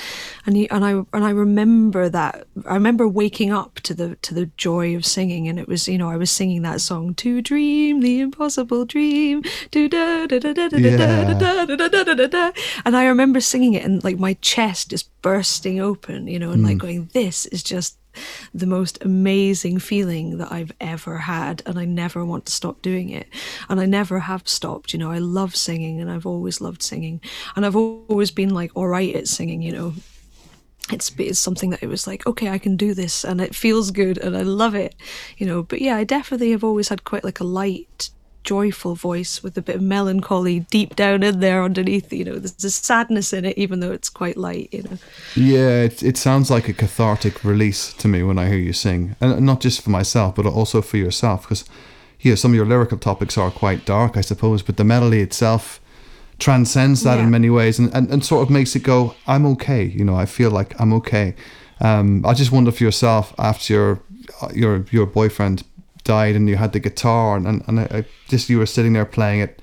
[0.45, 4.33] and you, and i and i remember that i remember waking up to the to
[4.33, 7.41] the joy of singing and it was you know i was singing that song to
[7.41, 11.87] dream the impossible dream to da da da da da da da da da da
[11.87, 12.51] da da da da
[12.85, 16.63] and i remember singing it and like my chest just bursting open you know and
[16.63, 17.98] like going this is just
[18.53, 23.09] the most amazing feeling that I've ever had, and I never want to stop doing
[23.09, 23.27] it.
[23.67, 24.93] And I never have stopped.
[24.93, 27.21] You know, I love singing, and I've always loved singing,
[27.55, 29.61] and I've always been like all right at singing.
[29.61, 29.93] You know,
[30.91, 33.91] it's it's something that it was like okay, I can do this, and it feels
[33.91, 34.95] good, and I love it.
[35.37, 38.09] You know, but yeah, I definitely have always had quite like a light.
[38.49, 42.11] Joyful voice with a bit of melancholy deep down in there underneath.
[42.11, 44.69] You know, there's a sadness in it, even though it's quite light.
[44.71, 44.97] You know,
[45.35, 49.15] Yeah, it, it sounds like a cathartic release to me when I hear you sing,
[49.21, 51.43] and not just for myself, but also for yourself.
[51.43, 51.63] Because
[52.21, 55.79] yeah, some of your lyrical topics are quite dark, I suppose, but the melody itself
[56.39, 57.25] transcends that Yeah.
[57.25, 60.15] in many ways, and, and, and sort of makes it go, "I'm okay." You know,
[60.23, 61.35] I feel like I'm okay.
[61.81, 63.99] Um, I just wonder for yourself after your
[64.53, 65.63] your your boyfriend
[66.15, 68.93] died and you had the guitar and and, and I, I just you were sitting
[68.93, 69.61] there playing it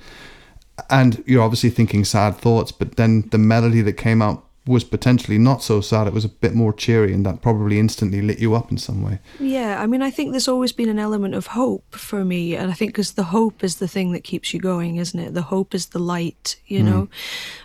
[0.91, 5.39] and you're obviously thinking sad thoughts, but then the melody that came out was potentially
[5.39, 6.09] not so sad.
[6.09, 9.03] It was a bit more cheery, and that probably instantly lit you up in some
[9.03, 9.21] way.
[9.39, 12.71] Yeah, I mean, I think there's always been an element of hope for me, and
[12.71, 15.35] I think because the hope is the thing that keeps you going, isn't it?
[15.35, 16.85] The hope is the light, you mm.
[16.85, 17.09] know.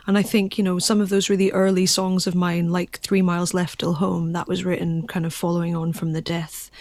[0.07, 3.21] And I think you know some of those really early songs of mine, like Three
[3.21, 6.71] Miles Left Till Home, that was written kind of following on from the death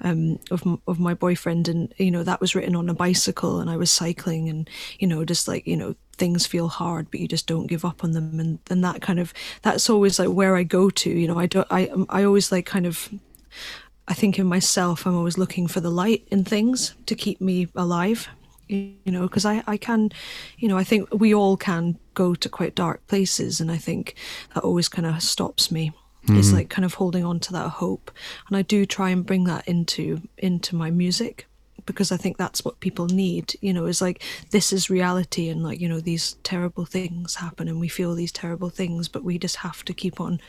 [0.00, 3.70] um, of of my boyfriend, and you know that was written on a bicycle, and
[3.70, 7.28] I was cycling, and you know just like you know things feel hard but you
[7.28, 10.56] just don't give up on them and and that kind of that's always like where
[10.56, 13.10] I go to you know I don't I I always like kind of
[14.08, 17.68] I think in myself, I'm always looking for the light in things to keep me
[17.74, 18.28] alive.
[18.68, 20.10] You know, because I, I can,
[20.58, 24.16] you know, I think we all can go to quite dark places, and I think
[24.54, 25.92] that always kind of stops me.
[26.28, 26.56] It's mm-hmm.
[26.56, 28.10] like kind of holding on to that hope,
[28.48, 31.46] and I do try and bring that into into my music
[31.84, 33.54] because I think that's what people need.
[33.60, 37.68] You know, is like this is reality, and like you know these terrible things happen,
[37.68, 40.40] and we feel these terrible things, but we just have to keep on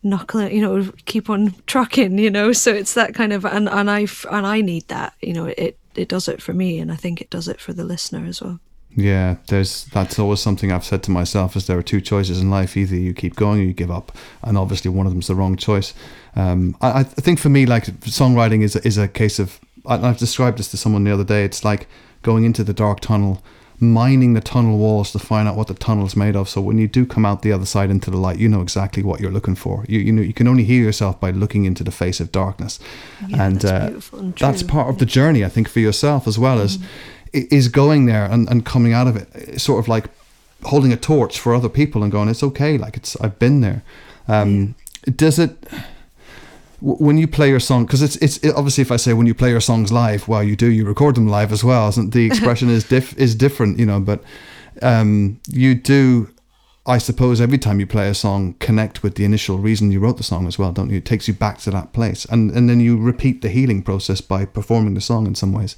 [0.00, 3.90] knuckling you know keep on trucking you know so it's that kind of and and
[3.90, 6.94] i and i need that you know it it does it for me and i
[6.94, 8.60] think it does it for the listener as well
[8.98, 12.50] Yeah, there's that's always something I've said to myself: is there are two choices in
[12.50, 14.10] life, either you keep going or you give up,
[14.42, 15.94] and obviously one of them's the wrong choice.
[16.34, 19.60] Um, I, I think for me, like songwriting is is a case of.
[19.86, 21.44] I, I've described this to someone the other day.
[21.44, 21.86] It's like
[22.22, 23.40] going into the dark tunnel,
[23.78, 26.48] mining the tunnel walls to find out what the tunnel's made of.
[26.48, 29.04] So when you do come out the other side into the light, you know exactly
[29.04, 29.84] what you're looking for.
[29.88, 32.80] You you know you can only hear yourself by looking into the face of darkness,
[33.28, 35.44] Yeah, and, that's uh, and that's part of the journey.
[35.44, 36.80] I think for yourself as well as i
[37.32, 40.06] is going there and, and coming out of it, sort of like
[40.64, 42.78] holding a torch for other people and going, it's okay.
[42.78, 43.82] Like it's I've been there.
[44.26, 45.56] Um, Does it?
[46.80, 49.34] when you play your song because it's it's it, obviously if I say when you
[49.34, 51.88] play your songs live, well, you do you record them live as well.
[51.88, 54.00] Isn't the expression is diff is different, you know?
[54.00, 54.22] But
[54.80, 56.32] um, you do,
[56.86, 60.18] I suppose, every time you play a song, connect with the initial reason you wrote
[60.18, 60.98] the song as well, don't you?
[60.98, 64.20] It takes you back to that place, and and then you repeat the healing process
[64.20, 65.76] by performing the song in some ways.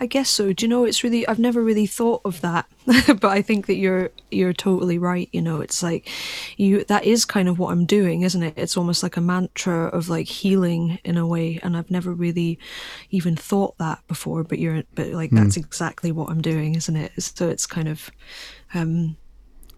[0.00, 0.52] I guess so.
[0.52, 2.66] Do you know it's really I've never really thought of that.
[3.06, 5.60] but I think that you're you're totally right, you know.
[5.60, 6.08] It's like
[6.56, 8.54] you that is kind of what I'm doing, isn't it?
[8.56, 12.60] It's almost like a mantra of like healing in a way and I've never really
[13.10, 17.12] even thought that before, but you're but like that's exactly what I'm doing, isn't it?
[17.20, 18.08] So it's kind of
[18.74, 19.16] um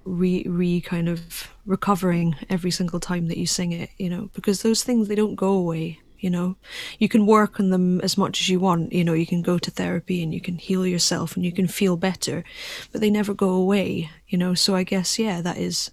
[0.04, 4.60] re re kind of recovering every single time that you sing it, you know, because
[4.60, 6.56] those things they don't go away, you know.
[6.98, 9.58] You can work on them as much as you want, you know, you can go
[9.58, 12.44] to therapy and you can heal yourself and you can feel better,
[12.92, 14.54] but they never go away, you know.
[14.54, 15.90] So I guess yeah, that is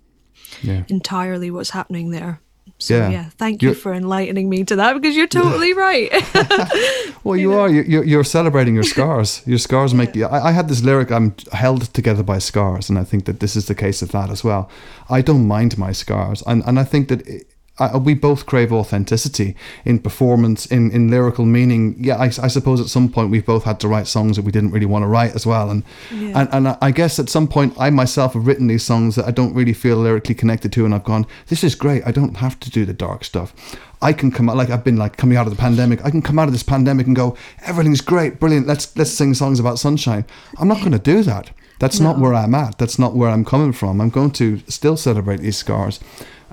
[0.61, 0.83] Yeah.
[0.89, 2.39] entirely what's happening there.
[2.79, 3.09] So Yeah.
[3.11, 6.11] yeah, thank you You're- for enlightening me to that because you're totally right.
[7.23, 7.69] Well, you are.
[7.69, 9.41] You're, you're- you're celebrating your scars.
[9.45, 10.25] Your scars make you.
[10.27, 11.11] I, I had this lyric.
[11.11, 14.29] I'm held together by scars, and I think that this is the case of that
[14.29, 14.69] as well.
[15.09, 17.27] I don't mind my scars, and and I think that.
[17.27, 17.47] It,
[17.79, 21.95] I, we both crave authenticity in performance, in, in lyrical meaning.
[21.99, 24.51] Yeah, I, I suppose at some point we've both had to write songs that we
[24.51, 26.39] didn't really want to write as well, and Yeah.
[26.39, 29.31] and, and I guess at some point I myself have written these songs that I
[29.31, 32.01] don't really feel lyrically connected to, and I've gone, this is great.
[32.05, 33.53] I don't have to do the dark stuff.
[34.01, 36.05] I can come out like I've been like coming out of the pandemic.
[36.05, 37.35] I can come out of this pandemic and go,
[37.65, 38.67] everything's great, brilliant.
[38.67, 40.25] Let's let's sing songs about sunshine.
[40.59, 41.49] I'm not going to do that.
[41.79, 42.77] That's not where I'm at.
[42.79, 44.01] That's not where I'm coming from.
[44.01, 45.99] I'm going to still celebrate these scars,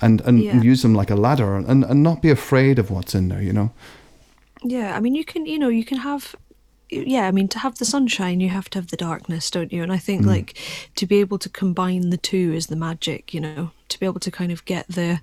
[0.00, 0.60] and and, Yeah.
[0.60, 3.42] use them like a ladder, and and not be afraid of what's in there.
[3.42, 3.70] You know.
[4.64, 6.34] Yeah, I mean, you can, you know, you can have,
[6.88, 9.82] yeah, I mean, to have the sunshine, you have to have the darkness, don't you?
[9.82, 10.26] And I think, mm.
[10.26, 10.58] like,
[10.96, 14.20] to be able to combine the two is the magic, you know, to be able
[14.20, 15.20] to kind of get the,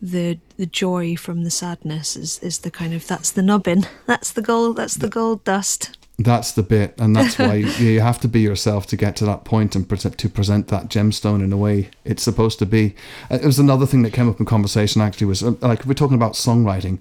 [0.00, 4.32] the, the joy from the sadness is, is the kind of, that's the nubbin, that's
[4.32, 5.98] the gold, that's the gold dust.
[6.22, 9.44] That's the bit, and that's why you, have to be yourself to get to that
[9.44, 12.94] point and to present that gemstone in the way it's supposed to be.
[13.30, 15.00] Uh, It was another thing that came up in conversation.
[15.00, 16.98] Actually, was uh, like we're talking about songwriting.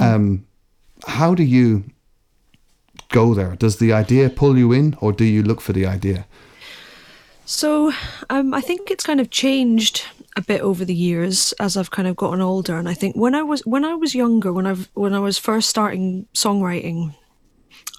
[0.00, 0.46] Um,
[1.06, 1.84] how do you
[3.10, 3.54] go there?
[3.54, 6.24] Does the idea pull you in, or do you look for the idea?
[7.44, 7.92] So
[8.30, 12.08] um, I think it's kind of changed a bit over the years as I've kind
[12.08, 12.78] of gotten older.
[12.78, 15.36] And I think when I was when I was younger, when I when I was
[15.36, 17.14] first starting songwriting,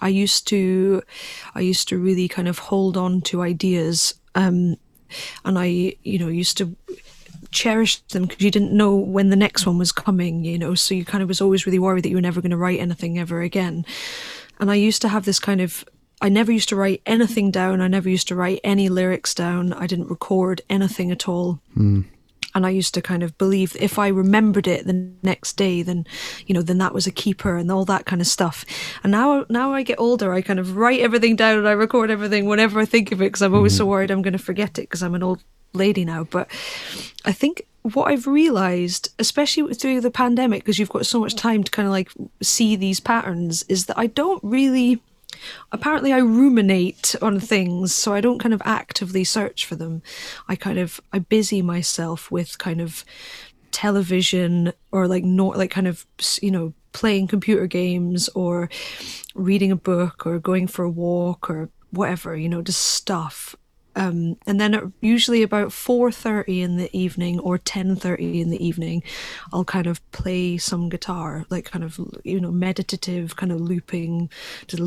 [0.06, 1.02] I used to
[1.56, 4.78] I used to really kind of hold on to ideas, um,
[5.44, 6.76] and I you know used to
[7.50, 10.46] cherish them because you didn't know when the next one was coming.
[10.46, 12.52] You know, so you kind of was always really worried that you were never going
[12.52, 13.84] to write anything ever again.
[14.60, 15.84] And I used to have this kind of
[16.22, 17.82] I never used to write anything down.
[17.82, 19.74] I never used to write any lyrics down.
[19.74, 21.60] I didn't record anything at all.
[22.56, 25.84] And I used to kind of believe that if I remembered it the next day,
[25.84, 26.08] then,
[26.48, 28.66] you know, then that was a keeper and all that kind of stuff.
[29.04, 32.10] And now, now I get older, I kind of write everything down and I record
[32.10, 33.92] everything whenever I think of it because I'm always so mm-hmm.
[33.92, 36.24] worried I'm going to forget it because I'm an old lady now.
[36.24, 36.50] But
[37.26, 41.64] I think what I've realized, especially through the pandemic, because you've got so much time
[41.64, 42.10] to kind of like
[42.42, 45.02] see these patterns, is that I don't really
[45.72, 50.02] apparently I ruminate on things, so I don't kind of actively search for them.
[50.48, 53.06] I kind of I busy myself with kind of
[53.72, 56.06] television or like not like kind of
[56.42, 58.70] you know playing computer games or
[59.34, 63.54] reading a book or going for a walk or whatever you know just stuff
[63.96, 69.04] um, and then at usually about 4.30 in the evening or 10.30 in the evening
[69.54, 74.30] i'll kind of play some guitar like kind of you know meditative kind of looping
[74.68, 74.84] just,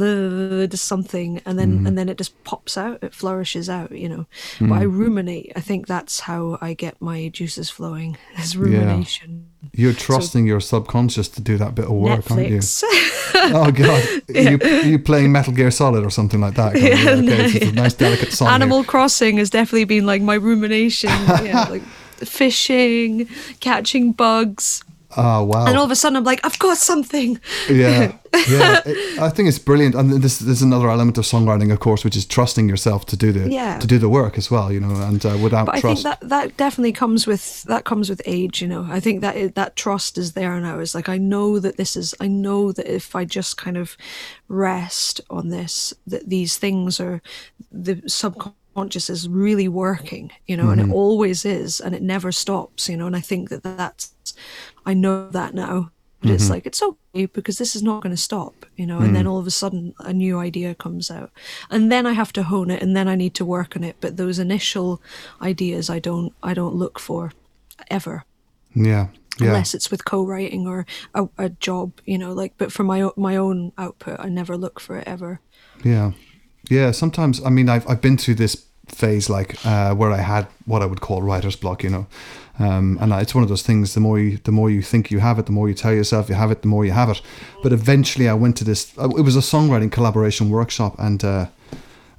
[0.70, 1.40] just something.
[1.44, 4.26] And then and then it just pops out it flourishes out you know.
[4.60, 5.52] But i ruminate.
[5.56, 9.50] I think that's how i get my juices flowing is rumination.
[9.72, 12.60] You're trusting your subconscious to do that bit of work, aren't you?
[13.34, 14.02] Oh god,
[14.34, 16.74] are, you, you playing Metal Gear Solid or something like that?
[16.80, 18.48] Yeah, okay, no, a nice delicate song.
[18.62, 18.68] here.
[18.98, 21.10] Crossing has definitely been like my rumination.
[21.44, 21.82] yeah, like
[22.26, 23.28] fishing,
[23.60, 24.82] catching bugs,
[25.16, 25.66] Oh wow.
[25.66, 27.38] and all of a sudden I'm like, I've got something.
[27.70, 28.12] yeah,
[28.48, 28.82] yeah.
[28.84, 32.04] It- I think it's brilliant, and this, this is another element of songwriting, of course,
[32.04, 33.78] which is trusting yourself to do the Yeah.
[33.78, 34.72] to do the work as well.
[34.72, 37.84] You know, and uh, without But I trust, think that that definitely comes with that
[37.84, 38.60] comes with age.
[38.60, 40.80] You know, I think that that trust is there now.
[40.80, 42.14] It's like I know that this is.
[42.20, 43.96] I know that if I just kind of
[44.48, 47.22] rest on this, that these things are
[47.72, 50.92] the subconscious subconscious is really working, you know, and it mm-hmm.
[50.92, 53.06] always is, and it never stops, you know.
[53.06, 54.12] And I think that that's,
[54.86, 56.54] I know that now, but it's mm-hmm.
[56.54, 58.98] like it's okay because this is not going to stop, you know.
[58.98, 59.30] And then mm.
[59.30, 61.30] all of a sudden, a new idea comes out,
[61.70, 63.96] and then I have to hone it, and then I need to work on it.
[64.00, 65.00] But those initial
[65.42, 67.32] ideas, I don't, I don't look for
[67.90, 68.24] ever
[68.74, 69.08] Yeah.
[69.40, 69.48] Yeah.
[69.48, 72.32] unless it's with co-writing or a, a job, you know.
[72.32, 75.40] Like, but for my my own output, I never look for it ever.
[75.84, 76.10] Yeah,
[76.68, 76.90] yeah.
[76.90, 80.82] Sometimes, I mean, I've I've been through this phase like uh, where I had what
[80.82, 82.06] I would call writer's block, you know,
[82.58, 83.94] um, and it's one of those things.
[83.94, 86.28] The more you the more you think you have it, the more you tell yourself
[86.28, 87.22] you have it, the more you have it.
[87.62, 88.92] But eventually, I went to this.
[88.98, 91.22] uh, It was a songwriting collaboration workshop, and.
[91.24, 91.46] Uh,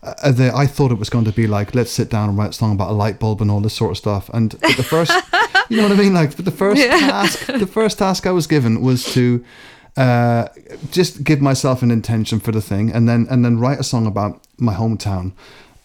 [0.01, 2.51] uh, the, I thought it was going to be like let's sit down and write
[2.51, 4.29] a song about a light bulb and all this sort of stuff.
[4.33, 5.11] And the first,
[5.69, 6.13] you know what I mean?
[6.13, 9.43] Like but the first task, the first task I was given was to
[9.97, 10.47] uh,
[10.89, 14.07] just give myself an intention for the thing, and then and then write a song
[14.07, 15.33] about my hometown.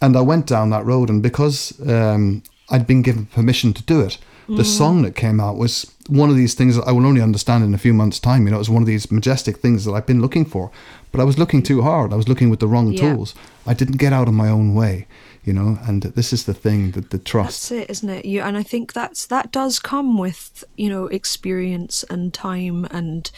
[0.05, 1.57] And I went down that road, and because
[1.89, 6.29] um, I'd been given permission to do it, the song that came out was one
[6.29, 8.45] of these things that I will only understand in a few months' time.
[8.45, 10.71] You know, it was one of these majestic things that I've been looking for,
[11.11, 12.13] but I was looking too hard.
[12.13, 13.01] I was looking with the wrong Yeah.
[13.01, 13.35] tools.
[13.67, 15.07] I didn't get out of my own way,
[15.45, 15.79] you know.
[15.87, 17.71] And this is the thing that the trust.
[17.71, 18.25] That's it, isn't it?
[18.25, 23.31] You and I think that's that does come with you know experience and time and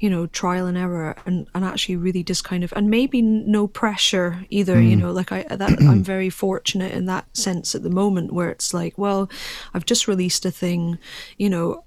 [0.00, 3.66] you know trial and error and and actually really just kind of and maybe no
[3.66, 4.80] pressure either.
[4.80, 5.02] You hmm.
[5.02, 8.50] know, like I uh, that I'm very fortunate in that sense at the moment where
[8.50, 9.30] it's like, well,
[9.74, 10.98] I've just released a thing,
[11.36, 11.84] you know.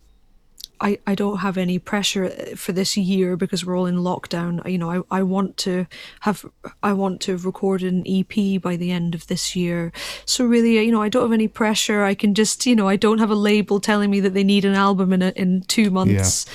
[0.82, 4.68] I, I don't have any pressure eh, for this year because we're all in lockdown.
[4.70, 5.86] You know, I, I want to
[6.22, 6.46] have
[6.84, 9.92] I want to record an EP by the end of this year.
[10.26, 12.04] So really, eh, you know, I don't have any pressure.
[12.04, 14.66] I can just, you know, I don't have a label telling me that they need
[14.66, 16.46] an album in a, in two months.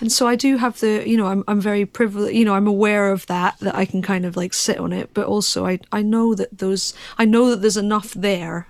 [0.00, 2.34] And so I do have the, you know, I'm I'm very privileged.
[2.36, 5.14] You know, I'm aware of that that I can kind of like sit on it,
[5.14, 8.66] but also I I know that those I know that there's enough there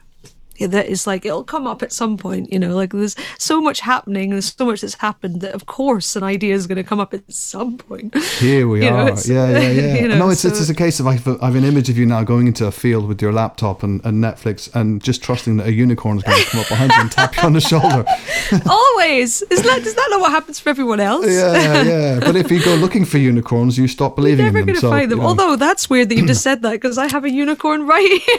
[0.66, 3.80] that is like it'll come up at some point you know like there's so much
[3.80, 6.98] happening there's so much that's happened that of course an idea is going to come
[7.00, 9.02] up at some point Here we You are.
[9.08, 9.94] it's- yeah, yeah, yeah.
[10.02, 11.96] you know, no, it's, it's so- it's a case of I've, I've an image of
[11.98, 15.56] you now going into a field with your laptop and, and Netflix and just trusting
[15.58, 17.60] that a unicorn is going to come up behind you and tap you on the
[17.60, 18.04] shoulder.
[18.66, 21.82] always is that is that not what happens for everyone else Yeah, yeah.
[21.82, 22.20] Yeah.
[22.20, 24.90] But if you go looking for unicorns, you stop believing You're never going to so,
[24.90, 25.18] find them.
[25.18, 25.28] you know.
[25.28, 28.38] Although that's weird that you just said that because I have a unicorn right here.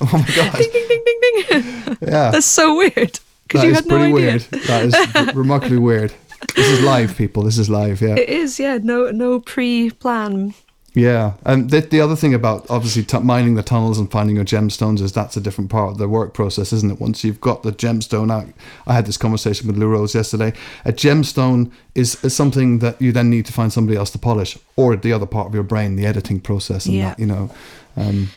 [0.00, 1.98] oh my god, ding, ding, ding, ding, ding.
[2.02, 3.18] yeah, That's so weird
[3.48, 4.14] because you had no pretty idea.
[4.14, 4.40] weird.
[4.66, 6.12] That is remarkably weird.
[6.54, 7.42] This is live, people.
[7.44, 8.00] This is live.
[8.00, 8.14] Yeah.
[8.16, 8.78] It is, yeah.
[8.82, 10.54] No, no pre-plan.
[10.94, 14.46] Yeah, and the, the other thing about obviously t- mining the tunnels and finding your
[14.46, 16.98] gemstones is that's a different part of the work process, isn't it?
[16.98, 18.46] Once you've got the gemstone out,
[18.86, 20.54] I had this conversation with Lou Rose yesterday.
[20.86, 24.56] A gemstone is, is something that you then need to find somebody else to polish,
[24.76, 27.08] or the other part of your brain, the editing process, and Yeah.
[27.10, 27.50] that you know.
[27.98, 28.30] Um,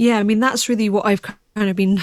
[0.00, 2.00] Yeah, I mean that's really what I've kind of been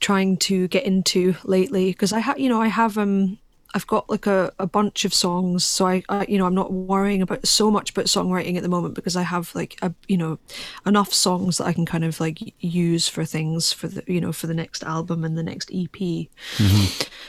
[0.00, 3.38] trying to get into lately because I have, you know, I have um,
[3.74, 6.74] I've got like a, a bunch of songs, so I, I, you know, I'm not
[6.74, 10.18] worrying about so much about songwriting at the moment because I have like a, you
[10.18, 10.38] know,
[10.84, 14.30] enough songs that I can kind of like use for things for the, you know,
[14.30, 16.28] for the next album and the next EP.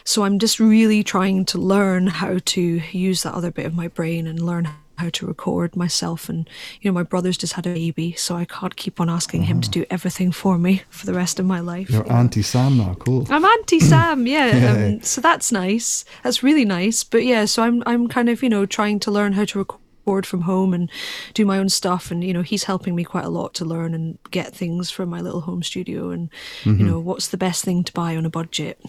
[0.04, 2.62] So I'm just really trying to learn how to
[2.92, 4.68] use that other bit of my brain and learn
[5.00, 6.30] how to record myself.
[6.30, 6.50] And,
[6.82, 9.60] you know, my brother's just had a baby, so I can't keep on asking him
[9.62, 11.90] to do everything for me for the rest of my life.
[11.90, 12.16] you're you know.
[12.16, 13.26] Auntie Sam now, cool.
[13.30, 14.56] I'm Auntie Sam, yeah.
[14.56, 14.72] Yeah.
[14.88, 16.06] Um, so that's nice.
[16.24, 17.04] That's really nice.
[17.04, 20.26] But yeah, so I'm I'm kind of you know trying to learn how to record
[20.26, 20.90] from home and
[21.34, 23.94] do my own stuff, and you know he's helping me quite a lot to learn
[23.94, 26.30] and get things from my little home studio, and
[26.64, 26.80] Mm-hmm.
[26.80, 28.80] you know what's the best thing to buy on a budget.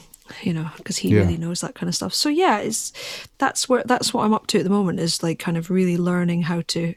[0.42, 1.20] You know, because he Yeah.
[1.20, 2.14] really knows that kind of stuff.
[2.14, 2.92] So yeah, it's
[3.38, 5.96] that's where that's what I'm up to at the moment is like kind of really
[5.96, 6.94] learning how to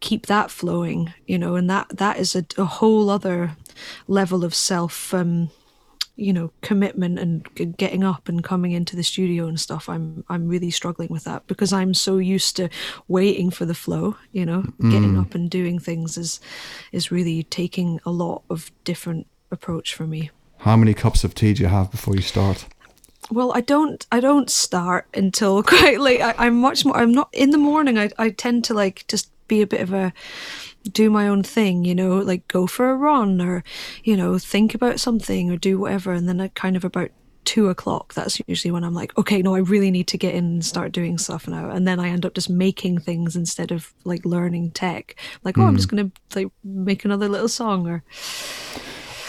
[0.00, 1.12] keep that flowing.
[1.26, 3.56] You know, and that that is a, a whole other
[4.08, 5.12] level of self.
[5.14, 5.50] Um,
[6.18, 10.48] you know commitment and getting up and coming into the studio and stuff i'm i'm
[10.48, 12.70] really struggling with that because i'm so used to
[13.06, 16.40] waiting for the flow you know getting up and doing things is
[16.90, 20.30] is really taking a lot of different approach for me
[20.60, 22.64] How many cups of tea do you have before you start?
[23.30, 26.20] Well i don't i don't start until quite late.
[26.20, 29.30] I, i'm much more i'm not in the morning I, I tend to like just
[29.48, 30.12] be a bit of a
[30.92, 33.64] do my own thing you know like go for a run or
[34.04, 36.12] you know think about something or do whatever.
[36.12, 37.10] And then i kind of about
[37.44, 40.44] two o'clock that's usually when i'm like okay no i really need to get in
[40.44, 41.70] and start doing stuff now.
[41.70, 45.16] And then i end up just making things instead of like learning tech.
[45.44, 45.76] Like oh i'm hmm.
[45.76, 48.02] just gonna like make another little song or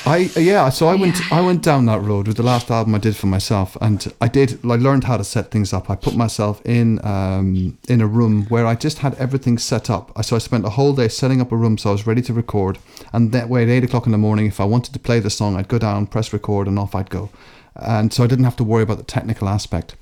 [0.05, 2.97] I yeah, so I went I went down that road with the last album I
[2.97, 5.89] did for myself, and I did I learned how to set things up.
[5.89, 10.11] I put myself in um, in a room where I just had everything set up.
[10.23, 12.33] So I spent a whole day setting up a room so I was ready to
[12.33, 12.77] record,
[13.11, 15.29] and that way at eight o'clock in the morning, if I wanted to play the
[15.29, 17.29] song, I'd go down, press record, and off I'd go,
[17.75, 19.95] and so I didn't have to worry about the technical aspect.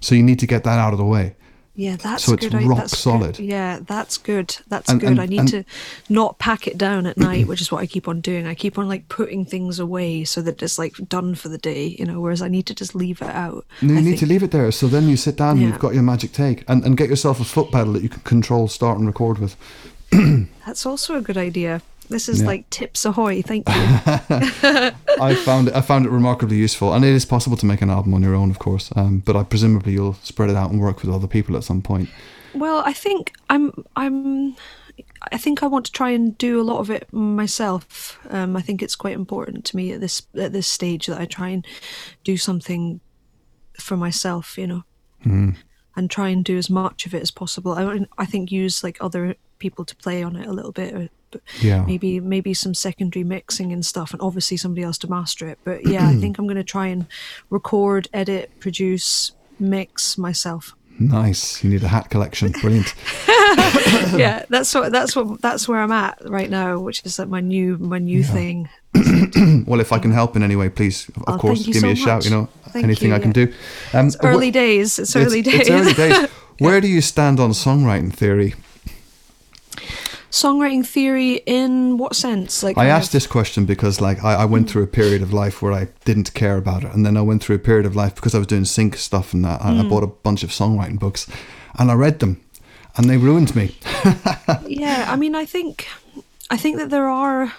[0.00, 1.34] So you need to get that out of the way.
[1.80, 2.62] Yeah, that's So it's good.
[2.64, 3.36] Rock that's solid.
[3.38, 3.46] Good.
[3.46, 4.54] Yeah, that's good.
[4.68, 5.10] That's And- good.
[5.12, 5.64] and- I need and- to
[6.10, 8.46] not pack it down at night, which is what I keep on doing.
[8.46, 11.96] I keep on like putting things away so that it's like done for the day,
[11.98, 12.20] you know.
[12.20, 13.64] Whereas I need to just leave it out.
[13.80, 14.70] No, you I need to leave it there.
[14.72, 17.40] So then you sit down and you've got your magic take, and, and get yourself
[17.40, 19.56] a foot pedal that you can control, start, and record with.
[20.66, 21.80] That's also a good idea.
[22.10, 22.46] This is Yeah.
[22.48, 23.40] like tips ahoy.
[23.42, 23.74] Thank you.
[25.20, 25.74] I found it.
[25.74, 28.34] I found it remarkably useful, and it is possible to make an album on your
[28.34, 28.90] own, of course.
[28.96, 31.82] Um, but I presumably you'll spread it out and work with other people at some
[31.82, 32.08] point.
[32.54, 34.56] Well, I think I'm I'm
[35.32, 38.18] I think I want to try and do a lot of it myself.
[38.28, 41.26] Um, I think it's quite important to me at this at this stage that I
[41.26, 41.64] try and
[42.24, 43.00] do something
[43.78, 44.82] for myself, you know,
[45.96, 47.72] and try and do as much of it as possible.
[47.72, 51.08] I I think use like other people to play on it a little bit, or,
[51.30, 51.84] but Yeah.
[51.84, 55.58] maybe maybe some secondary mixing and stuff, and obviously somebody else to master it.
[55.64, 57.06] But yeah, I think I'm going to try and
[57.50, 60.74] record, edit, produce, mix myself.
[60.98, 61.64] Nice.
[61.64, 62.52] You need a hat collection.
[62.52, 62.94] Brilliant.
[63.28, 67.40] yeah, that's what that's what that's where I'm at right now, which is like my
[67.40, 68.68] new my new thing.
[69.66, 71.96] well, if I can help in any way, please, of Oh, course, give me a
[71.96, 72.24] so shout.
[72.24, 73.46] You know, Thank anything you, I can yeah.
[73.46, 73.52] do.
[73.94, 74.98] Um, It's early wh- days.
[74.98, 75.60] It's early it's, days.
[75.60, 76.28] It's early days.
[76.58, 78.54] Where do you stand on songwriting theory?
[80.30, 82.62] Songwriting theory in what sense?
[82.62, 85.32] Like I asked of- this question because, like, I, I went through a period of
[85.32, 87.96] life where I didn't care about it, and then I went through a period of
[87.96, 89.60] life because I was doing sync stuff and that.
[89.60, 89.80] I, Hmm.
[89.80, 91.26] I bought a bunch of songwriting books,
[91.78, 92.40] and I read them,
[92.96, 93.76] and they ruined me.
[94.66, 95.86] yeah i mean i think
[96.50, 97.52] i think that there are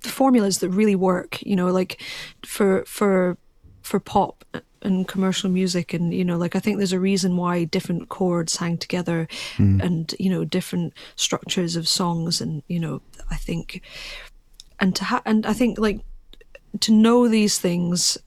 [0.00, 2.00] formulas that really work you know like
[2.44, 3.36] for for
[3.82, 4.44] for pop
[4.84, 8.56] and commercial music and you know like i think there's a reason why different chords
[8.56, 9.26] hang together
[9.56, 9.82] mm.
[9.82, 13.82] and you know different structures of songs and you know i think
[14.80, 16.00] and to ha- and i think like
[16.80, 18.18] to know these things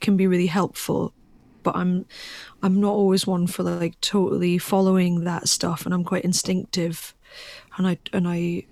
[0.00, 1.12] can be really helpful
[1.62, 2.06] but i'm
[2.62, 7.14] i'm not always one for like totally following that stuff and i'm quite instinctive
[7.76, 8.64] and i and i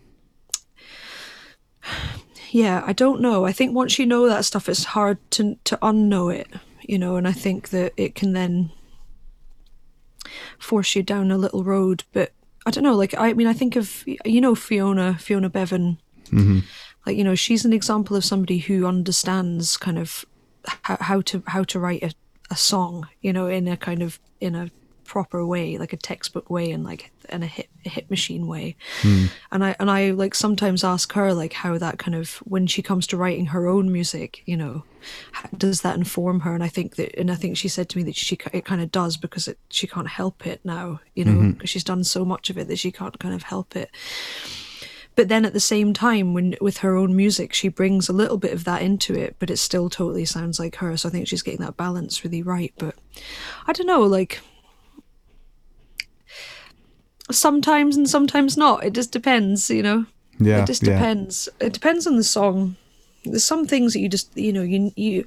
[2.51, 3.45] yeah i don't know.
[3.45, 6.49] I think once you know that stuff it's hard to to unknow it
[6.89, 8.73] you know and i think that it can then
[10.59, 12.33] force you down a little road but
[12.67, 15.99] i don't know like i mean i think of you know fiona fiona bevan.
[16.31, 16.61] Mm-hmm.
[17.07, 20.27] Like you know she's an example of somebody who understands kind of
[20.83, 22.13] how, how to how to write a,
[22.51, 24.71] a song you know in a kind of in a
[25.09, 28.77] proper way like a textbook way and like in a hit a hit machine way.
[29.01, 29.27] Hmm.
[29.51, 32.83] And i and i like sometimes ask her like how that kind of when she
[32.83, 34.85] comes to writing her own music you know
[35.33, 36.55] how, does that inform her?
[36.55, 38.83] And i think that and i think she said to me that she it kind
[38.83, 41.51] of does because it, she can't help it now you know mm-hmm.
[41.53, 43.91] because she's done so much of it that she can't kind of help it.
[45.15, 48.39] But then at the same time when with her own music she brings a little
[48.39, 50.97] bit of that into it but it still totally sounds like her.
[50.97, 52.73] So i think she's getting that balance really right.
[52.79, 52.95] But
[53.67, 54.41] i don't know like
[57.31, 60.07] sometimes and sometimes not it just depends you know
[60.39, 60.95] Yeah, it just yeah.
[60.95, 62.77] depends it depends on the song
[63.25, 65.25] there's some things that you just you know you you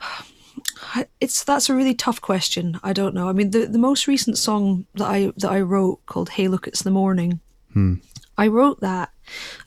[1.20, 4.38] it's that's a really tough question i don't know i mean the the most recent
[4.38, 7.40] song that i that i wrote called hey look it's the morning
[7.72, 7.94] Hmm.
[8.38, 9.10] I wrote that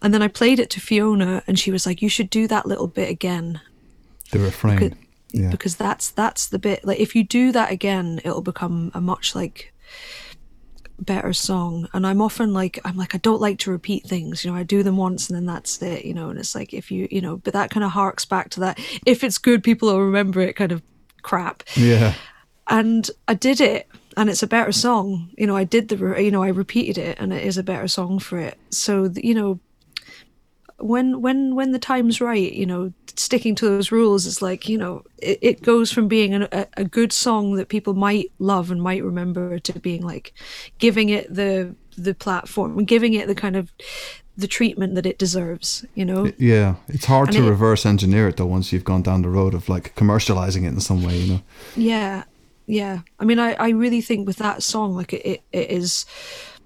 [0.02, 2.66] and then I played it to Fiona and she was like, You should do that
[2.66, 3.62] little bit again.
[4.32, 4.80] The refrain.
[4.80, 4.98] Because,
[5.32, 5.50] yeah.
[5.52, 9.36] because that's that's the bit like if you do that again, it'll become a much
[9.36, 9.74] like
[11.06, 11.88] better song.
[11.94, 14.64] And I'm often like I'm like, I don't like to repeat things, you know, I
[14.64, 17.22] do them once and then that's it, you know, and it's like if you you
[17.22, 20.42] know, but that kind of harks back to that if it's good people will remember
[20.42, 20.82] it kind of
[21.22, 22.14] crap yeah.
[22.68, 23.88] and I did it,
[24.18, 25.30] and it's a better song.
[25.38, 27.88] You know, I did the, you know, I repeated it, and it is a better
[27.88, 28.58] song for it.
[28.70, 29.60] So you know,
[30.80, 34.78] when when when the time's right, you know, sticking to those rules is like you
[34.78, 38.72] know, it, it goes from being an, a, a good song that people might love
[38.72, 40.34] and might remember to being like
[40.78, 43.72] giving it the the platform, giving it the kind of
[44.38, 45.86] the treatment that it deserves.
[45.96, 46.76] You know, Yeah.
[46.88, 49.54] It's hard And to it- reverse engineer it though once you've gone down the road
[49.54, 51.42] of like commercializing it in some way, you know.
[51.76, 52.24] Yeah,
[52.66, 53.00] yeah.
[53.20, 56.06] I mean, I, I really think with that song, like it, it, it is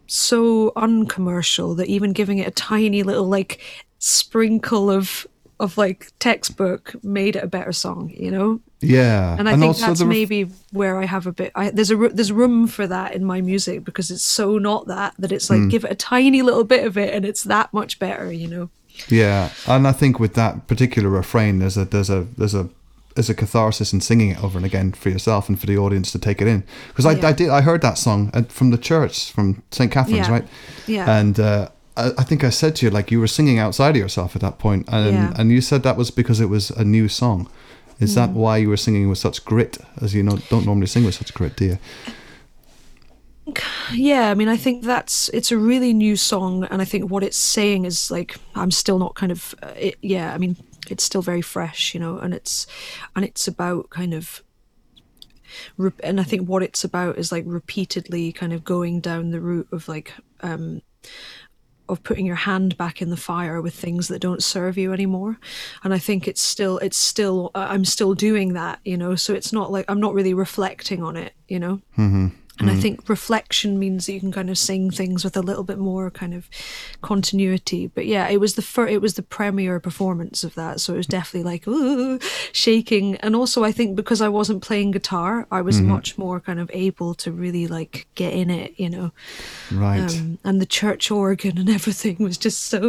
[0.05, 3.59] so uncommercial that even giving it a tiny little like
[4.07, 5.25] sprinkle of
[5.59, 8.59] of like textbook made it a better song, you know.
[8.81, 9.37] Yeah.
[9.39, 11.53] And I think that's ref- maybe where I have a bit.
[11.55, 15.13] I, there's a there's room for that in my music because it's so not that
[15.19, 15.69] that it's like Hmm.
[15.69, 18.69] give it a tiny little bit of it and it's that much better, you know.
[19.07, 22.67] Yeah, and I think with that particular refrain, there's a there's a there's a
[23.15, 26.11] there's a catharsis in singing it over and again for yourself and for the audience
[26.11, 26.63] to take it in.
[26.89, 27.27] Because I, Yeah.
[27.27, 30.31] I did I heard that song from the church from St Catherine's, Yeah.
[30.33, 30.47] right?
[30.87, 31.17] Yeah.
[31.19, 34.01] And uh, I, I think I said to you like you were singing outside of
[34.01, 35.33] yourself at that point, and Yeah.
[35.37, 37.47] and you said that was because it was a new song.
[37.99, 38.15] Is Mm.
[38.15, 39.77] that why you were singing with such grit?
[40.01, 41.77] As you know, don't normally sing with such grit, do you?
[43.93, 47.23] Yeah, I mean, I think that's it's a really new song, and I think what
[47.23, 50.33] it's saying is like I'm still not kind of uh, it, yeah.
[50.33, 50.55] I mean,
[50.89, 52.65] it's still very fresh, you know, and it's
[53.15, 54.41] and it's about kind of.
[56.03, 59.67] And I think what it's about is like repeatedly kind of going down the route
[59.71, 60.81] of like um,
[61.89, 65.37] of putting your hand back in the fire with things that don't serve you anymore
[65.83, 69.51] and i think it's still it's still i'm still doing that you know so it's
[69.51, 72.27] not like i'm not really reflecting on it you know mm-hmm.
[72.59, 75.63] And i think reflection means that you can kind of sing things with a little
[75.63, 76.47] bit more kind of
[77.01, 77.87] continuity.
[77.87, 80.79] But yeah it was the fir- it was the premiere performance of that.
[80.79, 82.19] So it was definitely like ooh,
[82.51, 83.15] shaking.
[83.17, 86.69] And also i think because i wasn't playing guitar i was much more kind of
[86.73, 89.11] able to really like get in it you know?
[89.71, 89.99] Right.
[90.19, 92.79] um, and the church organ and everything was just so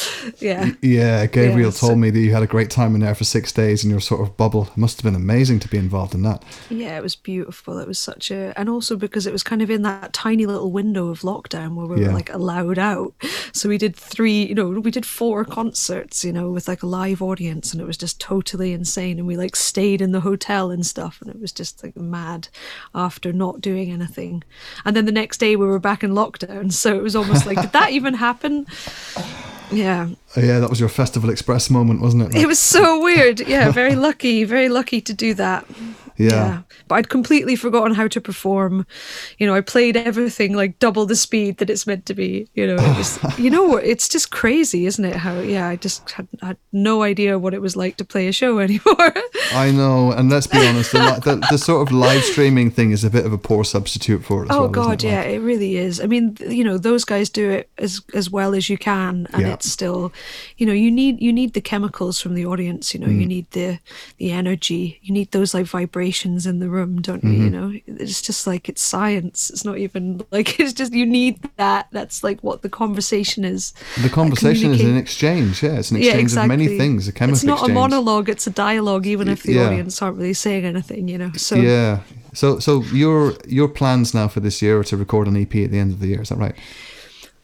[0.38, 0.70] yeah.
[0.82, 3.24] Yeah, Gabriel yeah, so- told me that you had a great time in there for
[3.24, 4.64] six days in your sort of bubble.
[4.64, 6.44] It must have been amazing to be involved in that.
[6.68, 7.78] yeah it was beautiful.
[7.78, 10.70] It was such a and also because it was kind of in that tiny little
[10.70, 12.08] window of lockdown where we Yeah.
[12.08, 13.14] were like allowed out
[13.52, 16.86] so we did three you know we did four concerts you know with like a
[16.86, 20.70] live audience and it was just totally insane and we like stayed in the hotel
[20.70, 22.48] and stuff and it was just like mad
[22.94, 24.42] after not doing anything
[24.84, 27.60] and then the next day we were back in lockdown so it was almost like
[27.60, 28.66] did that even happen
[29.72, 32.40] yeah Yeah, that was your Festival Express moment, wasn't it?
[32.42, 33.40] It was so weird.
[33.40, 35.64] Yeah, very lucky, very lucky to do that.
[36.20, 36.62] Yeah.
[36.88, 38.86] But I'd completely forgotten how to perform.
[39.38, 42.48] You know, I played everything like double the speed that it's meant to be.
[42.54, 45.16] You know, it was, you know, it's just crazy, isn't it?
[45.16, 48.32] How, yeah, I just had, had no idea what it was like to play a
[48.32, 49.14] show anymore.
[49.52, 53.04] I know, and let's be honest, the, the, the sort of live streaming thing is
[53.04, 54.50] a bit of a poor substitute for it.
[54.50, 55.08] As oh well, God, it?
[55.08, 56.00] yeah, Like, it really is.
[56.00, 59.42] I mean, you know, those guys do it as as well as you can, and
[59.42, 59.54] Yeah.
[59.54, 60.12] it's still,
[60.58, 62.92] you know, you need you need the chemicals from the audience.
[62.94, 63.20] You know, Mm.
[63.20, 63.78] you need the
[64.18, 64.98] the energy.
[65.02, 66.09] You need those like vibrations
[66.46, 67.30] in the room, don't you?
[67.30, 67.44] Mm-hmm.
[67.44, 69.50] You know, it's just like it's science.
[69.50, 71.88] It's not even like it's just you need that.
[71.92, 73.72] That's like what the conversation is.
[74.02, 75.62] The conversation is an exchange.
[75.62, 77.08] Yeah, it's an Yeah, exchange of many things.
[77.08, 77.70] A chemical It's not exchange.
[77.70, 79.66] a monologue; it's a dialogue, even if the yeah.
[79.66, 81.08] audience aren't really saying anything.
[81.08, 82.00] You know, so Yeah.
[82.32, 85.70] So, so your your plans now for this year are to record an EP at
[85.72, 86.22] the end of the year.
[86.22, 86.54] Is that right?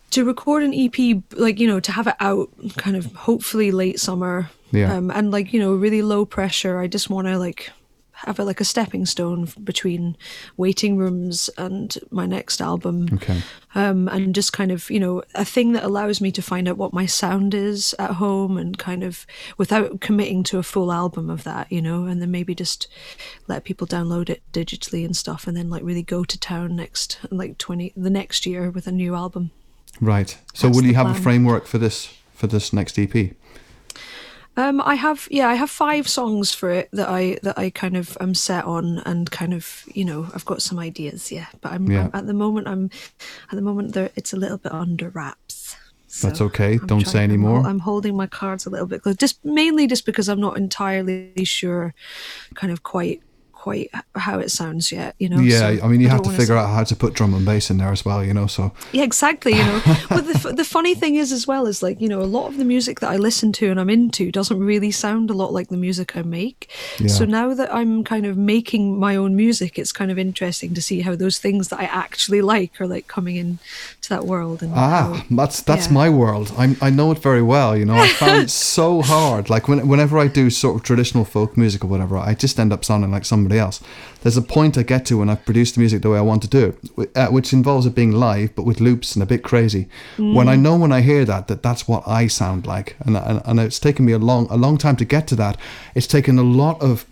[0.08, 3.98] to record an EP, like you know, to have it out, kind of hopefully late
[3.98, 4.94] summer, Yeah.
[4.94, 6.78] um, and like you know, really low pressure.
[6.78, 7.70] I just want to like
[8.24, 10.16] have it like a stepping stone between
[10.56, 13.42] waiting rooms and my next album, Okay.
[13.74, 16.78] um, and just kind of you know a thing that allows me to find out
[16.78, 19.26] what my sound is at home and kind of
[19.58, 22.88] without committing to a full album of that, you know, and then maybe just
[23.48, 27.18] let people download it digitally and stuff, and then like really go to town next
[27.30, 29.50] like twenty the next year with a new album.
[30.00, 30.30] Right.
[30.54, 33.14] So, That's will you have a framework for this for this next EP?
[34.58, 37.96] Um, I have yeah, I have five songs for it that I that I kind
[37.96, 41.72] of am set on and kind of you know I've got some ideas yeah, but
[41.72, 42.04] I'm, Yeah.
[42.04, 42.90] I'm at the moment I'm
[43.50, 45.76] at the moment there it's a little bit under wraps.
[46.08, 46.78] So That's okay.
[46.80, 47.66] I'm Don't say any more.
[47.66, 51.32] I'm holding my cards a little bit close, just mainly just because I'm not entirely
[51.44, 51.92] sure,
[52.54, 53.20] kind of quite
[53.66, 55.16] quite how it sounds yet.
[55.18, 55.40] You know.
[55.40, 57.44] Yeah, so I mean, you don't have to figure out how to put drum and
[57.44, 58.46] bass in there as well, you know.
[58.46, 59.54] So, yeah, exactly.
[59.54, 62.30] You know, but the the funny thing is as well is like you know a
[62.38, 65.32] lot of the music that I listen to and I'm into doesn't really sound a
[65.32, 66.70] lot like the music I make.
[67.08, 70.82] So now that I'm kind of making my own music, it's kind of interesting to
[70.82, 73.58] see how those things that I actually like are like coming in
[74.02, 74.62] to that world.
[74.62, 76.00] And ah, how- that's that's yeah.
[76.00, 76.52] my world.
[76.56, 77.76] I I know it very well.
[77.76, 79.50] You know, I found it so hard.
[79.50, 82.72] Like when, whenever I do sort of traditional folk music or whatever, I just end
[82.72, 83.80] up sounding like somebody else.
[84.22, 86.42] There's a point I get to when I've produced the music the way I want
[86.42, 89.42] to do it, uh, which involves it being live, but with loops and a bit
[89.42, 89.88] crazy.
[90.16, 90.48] When Mm.
[90.48, 93.60] I know when I hear that that that's what I sound like, and, and and
[93.60, 95.56] it's taken me a long a long time to get to that.
[95.94, 97.04] It's taken a lot of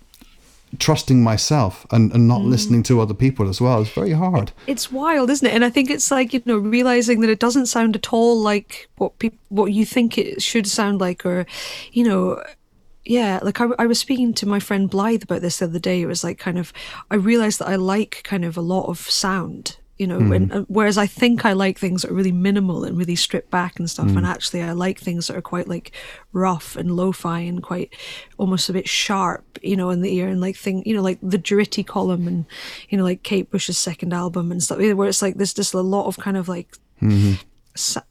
[0.81, 2.27] trusting myself and, and Mm.
[2.27, 3.83] not listening to other people as well.
[3.83, 4.51] It's very hard.
[4.67, 5.55] it's wild, isn't it?
[5.55, 8.89] And I think it's like you know realizing that it doesn't sound at all like
[8.99, 11.47] what people what you think it should sound like, or
[11.93, 12.43] you know.
[13.05, 16.01] Yeah, like I, I was speaking to my friend Blythe about this the other day.
[16.01, 16.73] It was like kind of,
[17.11, 20.67] I realized that I like kind of a lot of sound, you know, and, and
[20.69, 23.89] whereas I think I like things that are really minimal and really stripped back and
[23.89, 24.25] stuff, and hmm.
[24.25, 25.93] actually I like things that are quite like
[26.33, 27.95] rough and lo-fi and quite
[28.39, 31.19] almost a bit sharp, you know, in the ear and like thing, you know, like
[31.23, 32.47] the Durutti Column and
[32.89, 35.81] you know, like Kate Bush's second album and stuff, where it's like there's just a
[35.81, 37.45] lot of kind of like sa-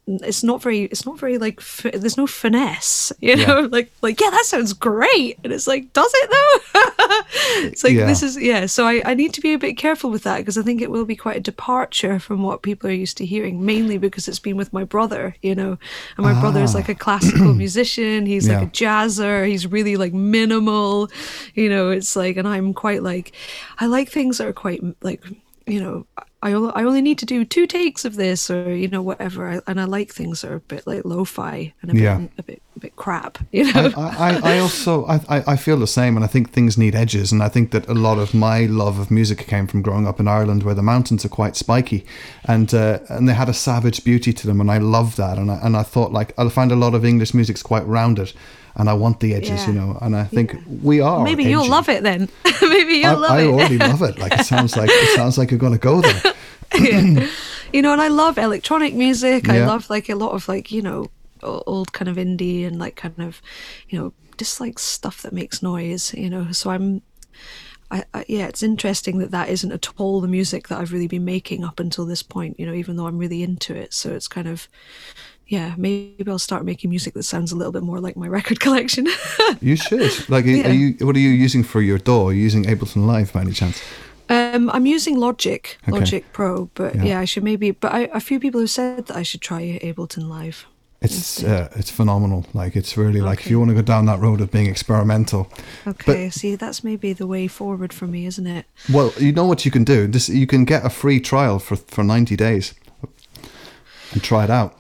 [0.08, 3.62] it's not very it's not very like there's no finesse you know?
[3.72, 5.40] Like like yeah that sounds great.
[5.44, 6.80] And it's like does it though?
[7.68, 8.06] It's like Yeah.
[8.06, 10.58] this is yeah so I, I need to be a bit careful with that because
[10.58, 13.66] i think it will be quite a departure from what people are used to hearing
[13.66, 15.78] mainly because it's been with my brother you know?
[16.18, 18.64] And my brother is like a classical musician he's like Ah.
[18.64, 21.10] A jazzer he's really like minimal
[21.56, 21.90] you know?
[21.90, 23.32] It's like and i'm quite like
[23.80, 25.24] i like things that are quite like
[25.66, 26.06] you know
[26.44, 29.62] I, I only need to do two takes of this or you know whatever I,
[29.66, 32.22] and i like things that are a bit like lo-fi and a bit Yeah.
[32.38, 35.78] a bit a bit crap you know I, I, I also I, I I feel
[35.80, 38.34] the same and I think things need edges and I think that a lot of
[38.34, 41.56] my love of music came from growing up in Ireland where the mountains are quite
[41.56, 42.06] spiky
[42.54, 45.50] and uh, and they had a savage beauty to them and I love that and
[45.50, 48.34] I, and I thought like I find a lot of English music's quite rounded
[48.76, 49.68] and I want the edges Yeah.
[49.68, 52.30] you know and I think we are maybe you'll love it then.
[52.62, 53.48] Maybe you'll I, love I it.
[53.48, 54.18] already love it.
[54.18, 56.34] Like it sounds like it sounds like you're gonna go there.
[57.74, 59.50] You know and i love electronic music.
[59.50, 61.10] I love like a lot of like you know
[61.42, 63.42] old kind of indie and like kind of
[63.90, 66.52] you know just like stuff that makes noise you know.
[66.52, 67.02] So i'm
[67.92, 71.08] I, I, yeah, it's interesting that that isn't at all the music that I've really
[71.08, 72.60] been making up until this point.
[72.60, 74.68] You know, even though I'm really into it, so it's kind of,
[75.48, 78.60] yeah, maybe I'll start making music that sounds a little bit more like my record
[78.60, 79.08] collection.
[79.62, 80.70] you should like are, Yeah.
[80.70, 83.42] are you what are you using for your DAW are you using Ableton Live by
[83.42, 83.82] any chance
[84.30, 85.92] Um, I'm using Logic, Okay.
[86.00, 87.04] Logic Pro, but Yeah.
[87.06, 87.20] yeah.
[87.24, 87.72] I should maybe.
[87.72, 90.66] But I, a few people have said that I should try Ableton Live.
[91.02, 92.46] It's uh, it's phenomenal.
[92.54, 95.48] Like it's really like if you want to go down that road of being experimental.
[95.86, 98.66] Okay, see, that's maybe the way forward for me, isn't it?
[98.90, 100.08] Well, you know what you can do.
[100.08, 102.74] This you can get a free trial for for ninety days,
[104.14, 104.80] and try it out.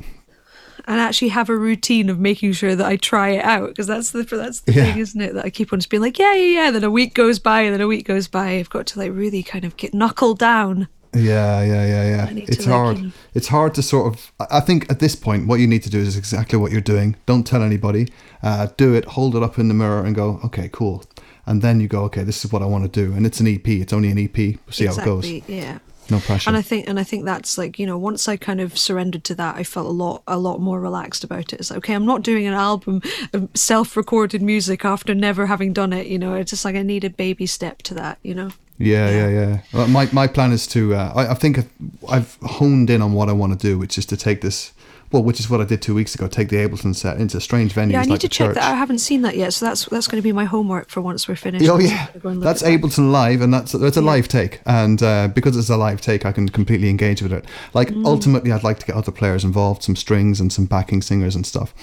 [0.86, 4.11] And actually have a routine of making sure that I try it out because that's
[4.11, 4.86] the that's the Yeah.
[4.91, 5.34] thing, isn't it?
[5.34, 6.71] That I keep on just being like, yeah, yeah, yeah.
[6.71, 8.51] Then a week goes by, and then a week goes by.
[8.57, 10.88] I've got to like really kind of get knuckle down.
[11.15, 12.43] Yeah, yeah, yeah, yeah.
[12.47, 12.97] It's like, hard.
[12.97, 14.31] you know- It's hard to sort of.
[14.51, 17.15] I think at this point, what you need to do is exactly what you're doing.
[17.27, 18.07] Don't tell anybody.
[18.41, 19.05] Uh, do it.
[19.05, 21.03] Hold it up in the mirror and go, okay, cool.
[21.45, 23.13] And then you go, okay, this is what I want to do.
[23.13, 23.67] And it's an EP.
[23.67, 24.57] It's only an EP.
[24.69, 25.29] See how it goes.
[25.47, 25.77] yeah.
[26.10, 26.49] No pressure.
[26.49, 29.24] And I think and I think that's like you know once I kind of surrendered
[29.26, 31.60] to that, I felt a lot a lot more relaxed about it.
[31.60, 33.01] It's like okay, I'm not doing an album
[33.34, 36.08] of self-recorded music after never having done it.
[36.08, 38.20] You know, it's just like I need a baby step to that.
[38.24, 38.51] You know.
[38.80, 39.62] Yeah, yeah, yeah.
[39.72, 40.95] Well, my my plan is to.
[40.95, 41.70] Uh, I, I think I've,
[42.10, 44.74] I've honed in on what I want to do, which is to take this.
[45.14, 46.28] Well, which is what I did two weeks ago.
[46.28, 48.55] Take the Ableton set into strange venues Yeah, I need like to check church.
[48.55, 48.64] that.
[48.64, 51.28] I haven't seen that yet, so that's that's going to be my homework for once
[51.28, 51.70] we're finished.
[51.70, 52.82] Oh yeah, gonna go and look that's at that.
[52.82, 54.05] Ableton Live, and that's that's a Yeah.
[54.07, 57.45] live take, and uh, because it's a live take, I can completely engage with it.
[57.74, 58.05] Like Mm.
[58.05, 61.45] ultimately, I'd like to get other players involved, some strings and some backing singers and
[61.45, 61.74] stuff,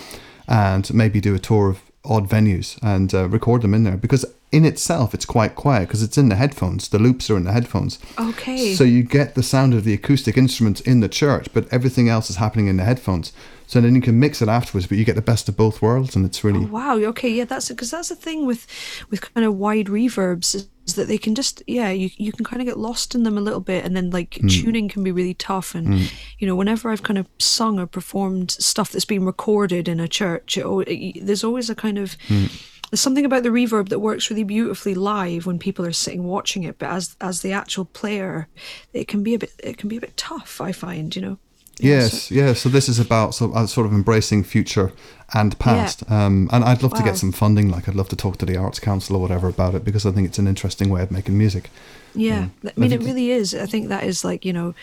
[0.49, 4.25] and maybe do a tour of odd venues and uh, record them in there because
[4.53, 6.89] in itself it's quite quiet because it's in the headphones.
[6.89, 7.99] The loops are in the headphones.
[8.19, 8.75] Okay.
[8.75, 12.31] So you get the sound of the acoustic instruments in the church, but everything else
[12.31, 13.33] is happening in the headphones.
[13.67, 16.17] So then you can mix it afterwards, but you get the best of both worlds,
[16.17, 16.97] and it's really Oh, wow.
[16.97, 17.31] Okay.
[17.31, 18.67] Yeah, that's because that's the thing with
[19.11, 22.61] with kind of wide reverbs is, that they can just yeah you you can kind
[22.61, 24.49] of get lost in them a little bit, and then like Hmm.
[24.49, 25.77] tuning can be really tough.
[25.77, 30.01] And you know, whenever I've kind of sung or performed stuff that's been recorded in
[30.01, 32.47] a church, it, it, there's always a kind of Hmm.
[32.91, 36.65] There's something about the reverb that works really beautifully live when people are sitting watching
[36.65, 38.49] it, but as as the actual player,
[38.93, 40.61] it can be a bit it can be a bit tough.
[40.61, 41.39] I find you know.
[41.79, 42.53] Yeah, Yes, yeah.
[42.53, 44.93] So this is about so, uh, sort of embracing future
[45.33, 46.03] and past.
[46.11, 47.71] Um, and I'd love to get some funding.
[47.71, 50.11] Like I'd love to talk to the Arts Council or whatever about it because I
[50.13, 51.71] think it's an interesting way of making music.
[52.15, 52.73] Yeah, Mm.
[52.77, 53.55] I mean, it really is.
[53.55, 54.75] I think that is like you know,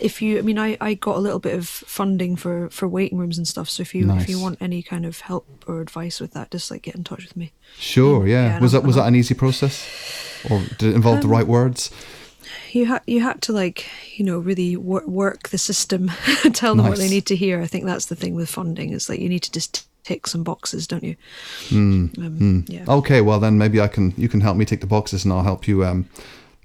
[0.00, 3.18] if you, I mean, I, I got a little bit of funding for for waiting
[3.18, 3.68] rooms and stuff.
[3.70, 6.70] So if you if you want any kind of help or advice with that, just
[6.70, 7.52] like get in touch with me.
[7.78, 8.46] Sure, yeah.
[8.56, 9.86] Yeah, was that was that an easy process,
[10.50, 11.90] or did it involve the Um, right words?
[12.72, 13.86] You had you had to like
[14.16, 16.10] you know really wor- work the system,
[16.52, 17.60] tell them what they need to hear.
[17.62, 20.42] I think that's the thing with funding is like you need to just tick some
[20.42, 21.14] boxes, don't you?
[21.68, 22.84] Hmm, Um, Yeah.
[22.88, 25.42] Okay, well then maybe I can you can help me tick the boxes and I'll
[25.44, 26.06] help you um,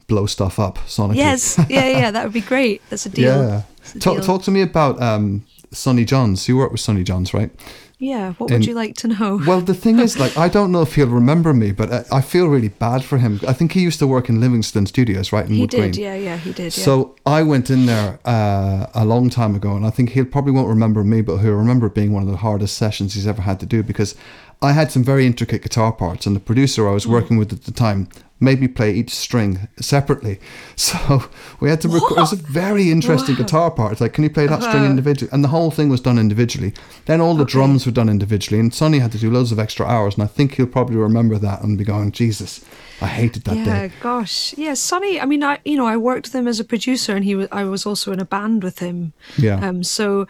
[0.07, 1.15] blow stuff up sonically.
[1.17, 2.81] Yes, yeah, yeah, that would be great.
[2.89, 3.35] That's a deal.
[3.35, 3.61] Yeah.
[3.95, 4.23] A Talk, deal.
[4.25, 6.47] talk to me about um, Sonny Johns.
[6.47, 7.51] You work with Sonny Johns, right?
[7.97, 9.39] Yeah, what in- would you like to know?
[9.47, 12.21] Well, the thing is, like, I don't know if he'll remember me, but I, I
[12.21, 13.39] feel really bad for him.
[13.47, 15.45] I think he used to work in Livingston Studios, right?
[15.45, 16.03] In he Wood did, Green.
[16.03, 16.75] yeah, yeah, he did.
[16.77, 16.83] Yeah.
[16.83, 20.51] So I went in there uh, a long time ago, and I think he'll probably
[20.51, 23.41] won't remember me, but he'll remember it being one of the hardest sessions he's ever
[23.41, 24.13] had to do because
[24.61, 26.93] I had some very intricate guitar parts, and the producer I Hmm.
[26.95, 28.07] was working with at the time
[28.39, 30.39] made me play each string separately.
[30.75, 31.23] So
[31.61, 32.17] we had to record.
[32.17, 33.43] It was a very interesting Wow.
[33.43, 33.91] guitar part.
[33.93, 34.89] It's like, can you play that string Uh-huh.
[34.91, 35.29] individually?
[35.33, 36.73] And the whole thing was done individually.
[37.05, 37.51] Then all the Okay.
[37.53, 38.59] drums were done individually.
[38.59, 41.37] And Sonny had to do loads of extra hours, and I think he'll probably remember
[41.39, 42.59] that and be going, Jesus,
[43.01, 43.71] I hated that day.
[43.71, 43.93] yeah, day.
[44.01, 45.19] gosh, yeah, Sonny.
[45.21, 47.47] I mean, I you know I worked with him as a producer, and he was
[47.51, 49.13] I was also in a band with him.
[49.37, 49.65] Yeah.
[49.67, 49.83] Um.
[49.83, 50.27] So,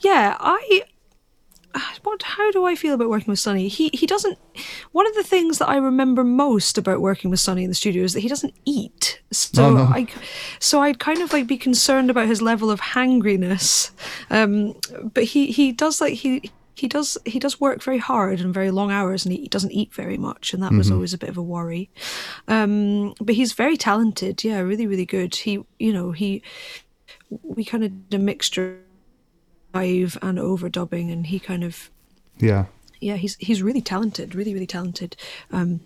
[0.00, 0.82] yeah, I.
[2.06, 2.22] What?
[2.22, 3.66] How do I feel about working with Sonny?
[3.66, 4.38] He he doesn't.
[4.92, 8.04] One of the things that I remember most about working with Sonny in the studio
[8.04, 9.20] is that he doesn't eat.
[9.32, 9.82] So Oh, no.
[9.82, 10.06] I,
[10.60, 13.90] so I'd kind of like be concerned about his level of hangriness.
[14.30, 14.76] Um.
[15.02, 18.70] But he he does like he he does he does work very hard and very
[18.70, 21.38] long hours and he doesn't eat very much and that was always a bit of
[21.38, 21.88] a worry
[22.48, 26.42] um but he's very talented yeah really really good he you know he
[27.42, 28.74] we kind of did a mixture
[29.74, 31.90] of live and overdubbing and he kind of
[32.38, 32.66] Yeah.
[33.00, 35.16] yeah he's he's really talented really really talented
[35.52, 35.80] um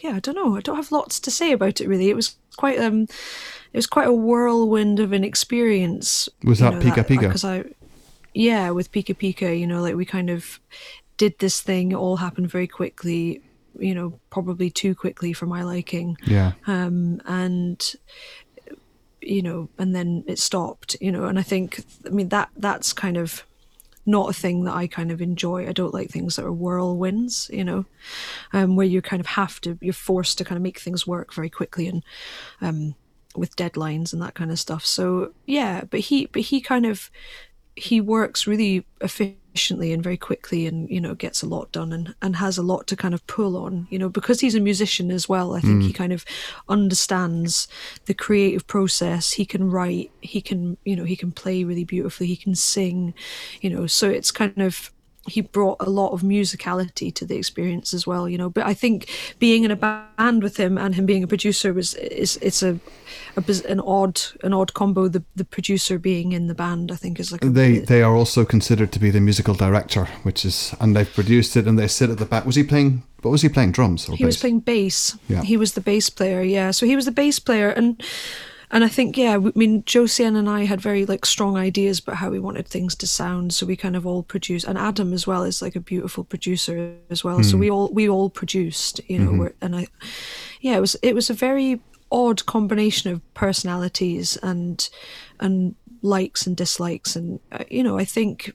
[0.00, 2.36] yeah i don't know i don't have lots to say about it really it was
[2.56, 3.02] quite um
[3.72, 7.28] it was quite a whirlwind of an experience Was that Pica Pica?
[7.28, 7.64] because i
[8.34, 10.60] yeah with pica pica you know like we kind of
[11.16, 13.40] did this thing it all happened very quickly
[13.78, 16.52] you know probably too quickly for my liking Yeah.
[16.66, 17.94] um, and
[19.20, 22.92] you know, and then it stopped, you know, and I think, I mean, that that's
[22.92, 23.42] kind of
[24.06, 25.66] not a thing that I kind of enjoy.
[25.66, 27.84] I don't like things that are whirlwinds, you know,
[28.52, 31.32] um, where you kind of have to, you're forced to kind of make things work
[31.32, 32.04] very quickly and
[32.60, 32.94] um,
[33.34, 34.84] with deadlines and that kind of stuff.
[34.84, 37.10] So yeah, but he, but he kind of,
[37.76, 42.14] he works really efficiently and very quickly and you know gets a lot done and,
[42.22, 45.10] and has a lot to kind of pull on you know because he's a musician
[45.10, 45.94] as well i think he mm.
[45.94, 46.24] kind of
[46.68, 47.68] understands
[48.06, 49.32] the creative process.
[49.32, 53.14] He can write he can you know he can play really beautifully he can sing
[53.60, 54.90] you know so it's kind of
[55.26, 58.74] he brought a lot of musicality to the experience as well you know but i
[58.74, 59.08] think
[59.38, 62.78] being in a band with him and him being a producer was is it's a,
[63.36, 67.18] a an odd an odd combo the the producer being in the band i think
[67.18, 70.74] is like a, They they are also considered to be the musical director, which is
[70.80, 72.44] and they've produced it and they sit at the back.
[72.46, 73.02] Was he playing?
[73.22, 73.72] What was he playing?
[73.72, 75.42] Drums or he was playing bass Yeah.
[75.42, 78.02] he was the bass player yeah so he was the bass player and
[78.74, 82.16] and I think yeah I mean Josienne and I had very like strong ideas about
[82.16, 85.26] how we wanted things to sound so we kind of all produced and Adam as
[85.26, 89.18] well is like a beautiful producer as well so we all we all produced you
[89.18, 89.86] know we're, and I
[90.60, 94.90] yeah it was it was a very odd combination of personalities and
[95.40, 98.52] and likes and dislikes and uh, you know I think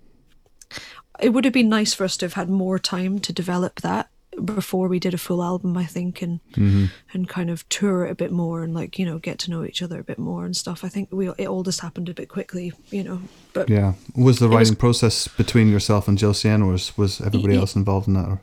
[1.20, 4.09] it would have been nice for us to have had more time to develop that
[4.46, 6.86] before we did a full album i think and mm-hmm.
[7.14, 9.64] and kind of tour it a bit more and like you know get to know
[9.64, 10.84] each other a bit more and stuff.
[10.84, 13.22] I think we it all just happened a bit quickly you know
[13.54, 13.93] but Yeah.
[14.16, 18.08] Was the was- writing process between yourself and Josienne, or was, was everybody else involved
[18.08, 18.28] in that?
[18.28, 18.41] Or?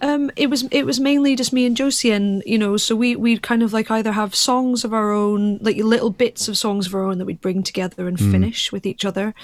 [0.00, 2.76] Um, it was it was mainly just me and Josienne, you know.
[2.76, 6.46] So we we'd kind of like either have songs of our own, like little bits
[6.46, 9.34] of songs of our own that we'd bring together and finish with each other,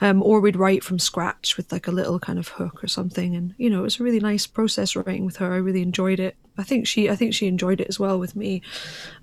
[0.00, 3.36] um, or we'd write from scratch with like a little kind of hook or something.
[3.36, 5.52] And you know, it was a really nice process writing with her.
[5.52, 6.36] I really enjoyed it.
[6.58, 8.60] I think she I think she enjoyed it as well with me.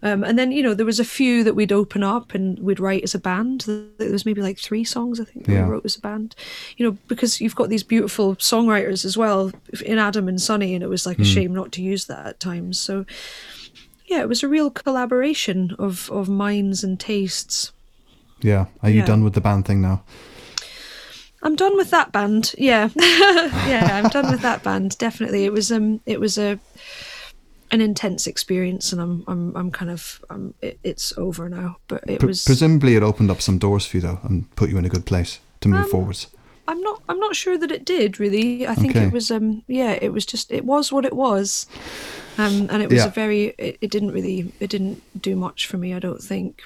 [0.02, 2.80] Um, and then you know there was a few that we'd open up and we'd
[2.80, 3.62] write as a band.
[3.98, 5.66] There was maybe like three songs I think that Yeah.
[5.66, 6.36] we wrote as a band.
[6.78, 9.52] You know because you've got these beautiful songwriters as well
[9.86, 12.40] in Adam and Sonny, and it was like a shame not to use that at
[12.40, 12.80] times.
[12.80, 13.06] So
[14.08, 17.72] yeah, it was a real collaboration of of minds and tastes.
[18.42, 18.66] Yeah.
[18.82, 19.06] Are you Yeah.
[19.06, 20.04] done with the band thing now?
[21.42, 22.54] I'm done with that band.
[22.58, 24.98] Yeah, yeah, I'm done with that band.
[24.98, 26.60] Definitely, it was um, it was a
[27.72, 31.78] an intense experience, and I'm I'm I'm kind of um, it, it's over now.
[31.88, 32.44] But it was.
[32.46, 35.06] presumably, it opened up some doors for you though, and put you in a good
[35.06, 36.28] place to Um, move forwards.
[36.68, 38.68] I'm not I'm not sure that it did really.
[38.68, 39.06] I think Okay.
[39.06, 41.68] it was um yeah, it was just it was what it was.
[42.38, 43.08] Um and it was Yeah.
[43.08, 46.64] a very it, it didn't really it didn't do much for me, I don't think.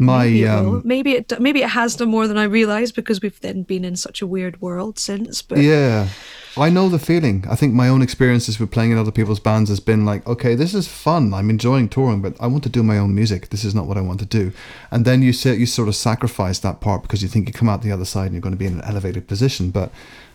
[0.00, 3.20] My Maybe it, um, maybe it maybe it has done more than I realized because
[3.20, 5.42] we've then been in such a weird world since.
[5.42, 6.08] But Yeah.
[6.56, 7.44] I know the feeling.
[7.48, 10.54] I think my own experiences with playing in other people's bands has been like, okay,
[10.54, 11.32] this is fun.
[11.32, 13.50] I'm enjoying touring, but I want to do my own music.
[13.50, 14.52] This is not what I want to do.
[14.90, 17.68] And then you say you sort of sacrifice that part because you think you come
[17.68, 19.70] out the other side and you're going to be in an elevated position.
[19.70, 19.92] But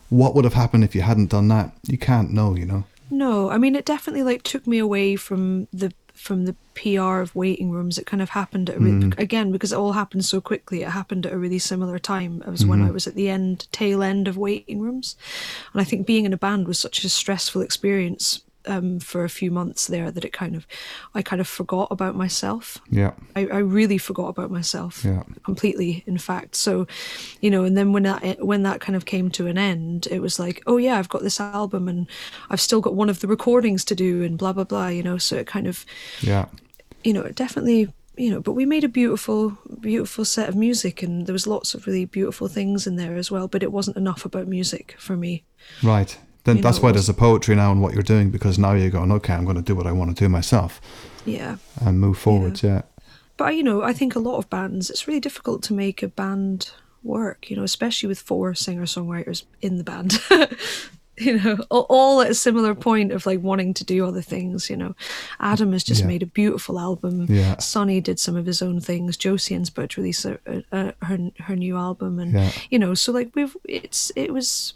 [0.09, 1.71] what would have happened if you hadn't done that?
[1.87, 2.85] You can't know, you know.
[3.09, 7.35] No, I mean it definitely like took me away from the from the PR of
[7.35, 7.97] waiting rooms.
[7.97, 9.11] It kind of happened at a re- hmm.
[9.17, 10.81] again because it all happened so quickly.
[10.81, 12.89] It happened at a really similar time as when mm-hmm.
[12.89, 15.15] I was at the end tail end of waiting rooms,
[15.73, 19.29] and I think being in a band was such a stressful experience um, for a
[19.29, 20.65] few months there that it kind of
[21.13, 22.77] I kind of forgot about myself.
[22.89, 23.11] Yeah.
[23.35, 25.23] I, I really forgot about myself Yeah.
[25.43, 26.87] completely in fact so
[27.41, 30.21] you know and then when that when that kind of came to an end it
[30.21, 32.07] was like oh yeah i've got this album and
[32.49, 35.17] i've still got one of the recordings to do and blah blah blah you know
[35.17, 35.85] so it kind of
[36.21, 36.45] Yeah.
[37.03, 41.03] you know it definitely you know but we made a beautiful beautiful set of music
[41.03, 43.97] and there was lots of really beautiful things in there as well but it wasn't
[43.97, 45.43] enough about music for me
[45.83, 46.17] Right.
[46.45, 48.89] Then You that's why there's a poetry now in what you're doing because now you're
[48.89, 50.79] going, okay, I'm going to do what I want to do myself
[51.25, 51.57] Yeah.
[51.81, 52.63] and move forwards.
[52.63, 52.83] Yeah.
[53.37, 56.07] But you know, I think a lot of bands, it's really difficult to make a
[56.07, 56.71] band
[57.03, 57.49] work.
[57.49, 60.19] You know, especially with four singer songwriters in the band.
[61.17, 64.69] you know, all, at a similar point of like wanting to do other things.
[64.69, 64.95] You know,
[65.39, 66.07] Adam has just Yeah.
[66.07, 67.25] made a beautiful album.
[67.29, 67.57] Yeah.
[67.57, 69.17] Sonny did some of his own things.
[69.17, 72.51] Josie and Spud released a, a, a, her her new album, and Yeah.
[72.69, 74.73] you know, so like we've it's it was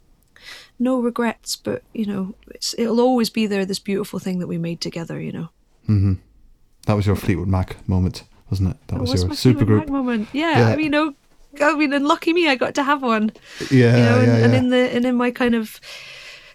[0.79, 3.65] no regrets, but you know, it's it'll always be there.
[3.65, 5.19] This beautiful thing that we made together.
[5.19, 5.49] You know.
[5.87, 6.13] Mm-hmm.
[6.85, 8.87] that was your Fleetwood Mac moment, wasn't it?
[8.87, 9.85] That It was, was your super group.
[9.85, 10.29] Mac moment.
[10.33, 10.67] Yeah, Yeah.
[10.67, 11.15] I mean, you know,
[11.61, 13.31] I mean, and lucky me, I got to have one.
[13.71, 15.79] Yeah, you know, and, yeah, and in the and in my kind of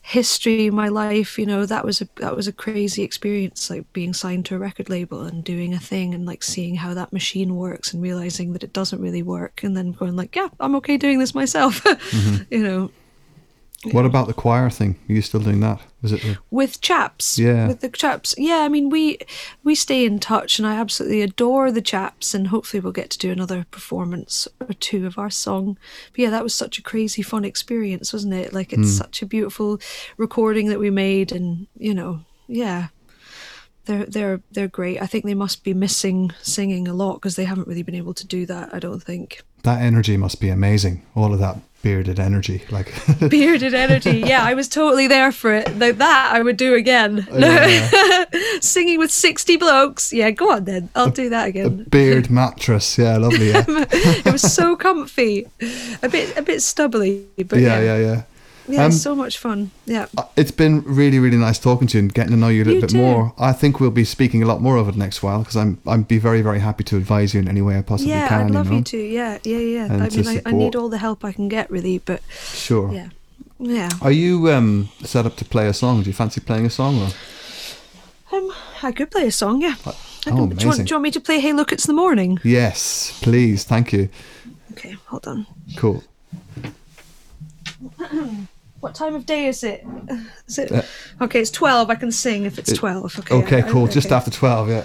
[0.07, 4.13] history, my life, you know, that was a that was a crazy experience, like being
[4.13, 7.57] signed to a record label and doing a thing and like seeing how that machine
[7.57, 10.97] works and realizing that it doesn't really work, and then going like, yeah, I'm okay
[10.97, 11.83] doing this myself.
[12.15, 12.55] Mm-hmm.
[12.55, 12.91] you know,
[13.93, 14.97] What about the choir thing?
[15.09, 15.81] Are you still doing that?
[16.03, 16.23] Was it?
[16.23, 17.67] The, with chaps Yeah.
[17.67, 19.19] with the chaps yeah i mean we
[19.63, 23.19] we stay in touch and i absolutely adore the chaps and hopefully we'll get to
[23.19, 25.79] do another performance or two of our song
[26.13, 28.97] but yeah that was such a crazy fun experience wasn't it like it's hmm.
[28.97, 29.81] such a beautiful
[30.19, 32.89] recording that we made and you know yeah
[33.87, 37.45] they're they're they're great i think they must be missing singing a lot because they
[37.45, 41.03] haven't really been able to do that i don't think that energy must be amazing.
[41.17, 42.91] All of that bearded energy, like
[43.29, 44.21] bearded energy.
[44.21, 45.67] Yeah, I was totally there for it.
[45.79, 47.29] Though that I would do again.
[47.31, 48.31] Oh, no,
[48.61, 50.11] Singing with sixty blokes.
[50.13, 50.89] Yeah, go on then.
[50.97, 51.85] I'll do that again.
[51.91, 52.97] beard mattress.
[52.97, 53.51] Yeah, lovely.
[53.51, 55.47] Yeah, it was so comfy,
[56.03, 57.99] a bit a bit stubbly, but yeah, yeah, yeah.
[57.99, 58.23] yeah.
[58.69, 59.71] Yeah, Um, so much fun.
[59.87, 62.63] Yeah, Uh, It's been really, really nice talking to you and getting to know you
[62.63, 62.97] a little You bit too.
[62.99, 63.33] more.
[63.39, 66.09] I think we'll be speaking a lot more over the next while because I'm, I'd
[66.09, 68.47] be very, very happy to advise you in any way I possibly yeah, can.
[68.47, 68.79] I'd love know?
[68.79, 68.97] you to.
[68.99, 69.85] Yeah, yeah, yeah.
[69.93, 71.99] And I mean, I, I need all the help I can get, really.
[71.99, 72.21] But
[72.53, 72.93] Sure.
[72.93, 73.09] yeah,
[73.59, 73.91] yeah.
[74.01, 76.03] Are you um, set up to play a song?
[76.03, 76.99] Do you fancy playing a song?
[77.03, 77.09] Or?
[78.37, 78.53] Um,
[78.83, 79.61] I could play a song.
[79.63, 79.75] Yeah.
[79.87, 80.85] I oh, can- do, you want, amazing.
[80.87, 82.39] do you want me to play "Hey, Look, It's the Morning"?
[82.43, 83.65] Yes, please.
[83.65, 84.09] Thank you.
[84.73, 85.47] Okay, hold on.
[85.77, 86.03] Cool.
[88.85, 89.83] What time of day is it?
[90.47, 90.71] Is it?
[90.71, 90.83] Uh,
[91.23, 91.89] okay, it's twelve.
[91.89, 93.19] I can sing if it's it- twelve.
[93.19, 93.35] Okay.
[93.35, 93.87] Okay, I- cool.
[93.87, 94.85] Just after 12, yeah.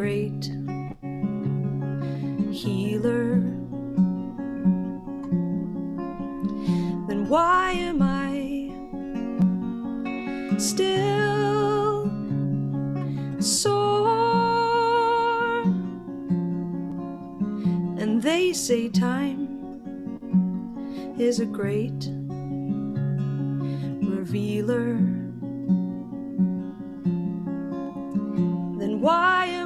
[0.00, 0.44] Great
[2.50, 3.34] healer.
[7.06, 8.72] Then why am I
[10.58, 12.10] still
[13.40, 13.90] sore?
[18.00, 19.48] And they say time
[21.18, 22.08] is a great
[24.16, 24.94] revealer.
[28.78, 29.59] Then why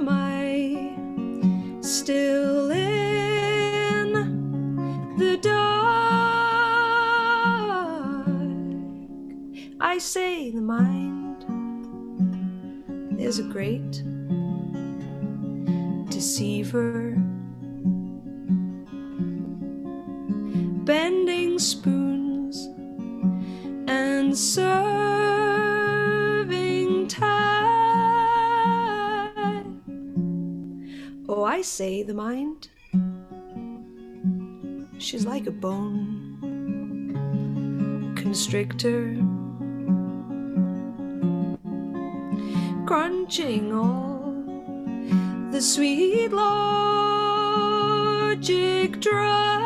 [1.95, 4.13] still in
[5.17, 5.55] the dark?
[9.81, 11.45] I say the mind
[13.21, 14.03] is a great
[16.11, 17.15] deceiver.
[20.85, 21.94] Bending spoons
[31.65, 32.69] say the mind.
[34.99, 36.37] She's like a bone
[38.17, 39.17] constrictor,
[42.87, 44.35] crunching all
[45.53, 46.61] the sweet logic
[49.01, 49.64] dry.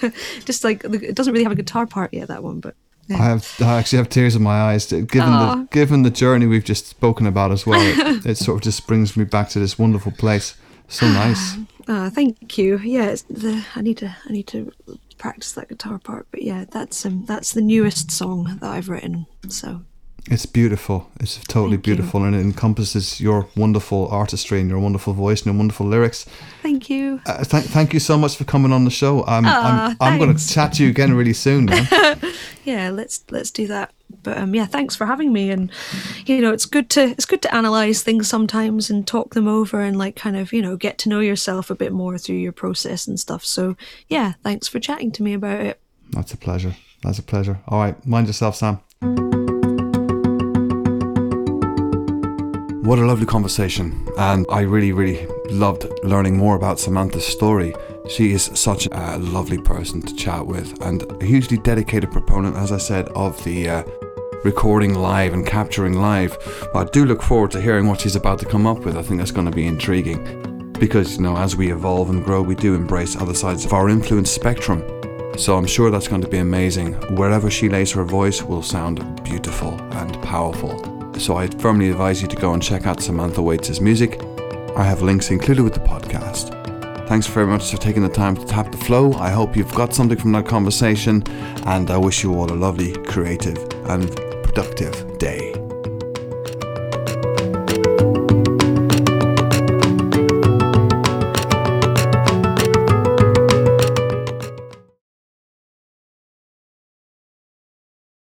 [0.44, 2.74] Just like it doesn't really have a guitar part yet, that one, but
[3.10, 4.86] I have I actually have tears in my eyes.
[4.86, 5.54] Given Aw.
[5.54, 8.86] the given the journey we've just spoken about as well, it, it sort of just
[8.86, 10.56] brings me back to this wonderful place.
[10.88, 11.56] So nice.
[11.86, 12.78] Ah, thank you.
[12.78, 14.72] Yeah, it's the I need to I need to
[15.18, 19.26] practice that guitar part, but yeah, that's um that's the newest song that I've written.
[19.48, 19.82] So
[20.30, 21.10] It's beautiful.
[21.20, 21.94] It's totally Thank you.
[21.96, 26.26] beautiful, and it encompasses your wonderful artistry and your wonderful voice and your wonderful lyrics.
[26.62, 27.20] thank you.
[27.26, 29.24] Uh, th- thank you so much for coming on the show.
[29.26, 31.68] I'm I'm, I'm going to chat to you again really soon.
[32.64, 33.90] Yeah, let's let's do that.
[34.22, 35.70] But um yeah, thanks for having me and
[36.26, 39.80] you know, it's good to it's good to analyze things sometimes and talk them over
[39.80, 42.52] and like kind of, you know, get to know yourself a bit more through your
[42.52, 43.44] process and stuff.
[43.44, 43.76] So,
[44.08, 45.80] yeah, thanks for chatting to me about it.
[46.10, 46.76] That's a pleasure.
[47.02, 47.58] That's a pleasure.
[47.68, 48.80] All right, mind yourself, Sam.
[52.82, 57.74] What a lovely conversation, and I really, really loved learning more about Samantha's story.
[58.08, 62.72] She is such a lovely person to chat with, and a hugely dedicated proponent, as
[62.72, 63.82] I said, of the uh,
[64.44, 66.38] recording live and capturing live.
[66.72, 68.96] But I do look forward to hearing what she's about to come up with.
[68.96, 72.40] I think that's going to be intriguing because, you know, as we evolve and grow,
[72.42, 74.82] we do embrace other sides of our influence spectrum.
[75.36, 76.94] So I'm sure that's going to be amazing.
[77.16, 80.76] Wherever she lays her voice will sound beautiful and powerful.
[81.18, 84.20] So I firmly advise you to go and check out Samantha Whates' music.
[84.76, 86.54] I have links included with the podcast.
[87.08, 89.14] Thanks very much for taking the time to tap the flow.
[89.14, 91.22] I hope you've got something from that conversation,
[91.66, 94.27] and I wish you all a lovely, creative, and
[94.58, 95.67] productive day.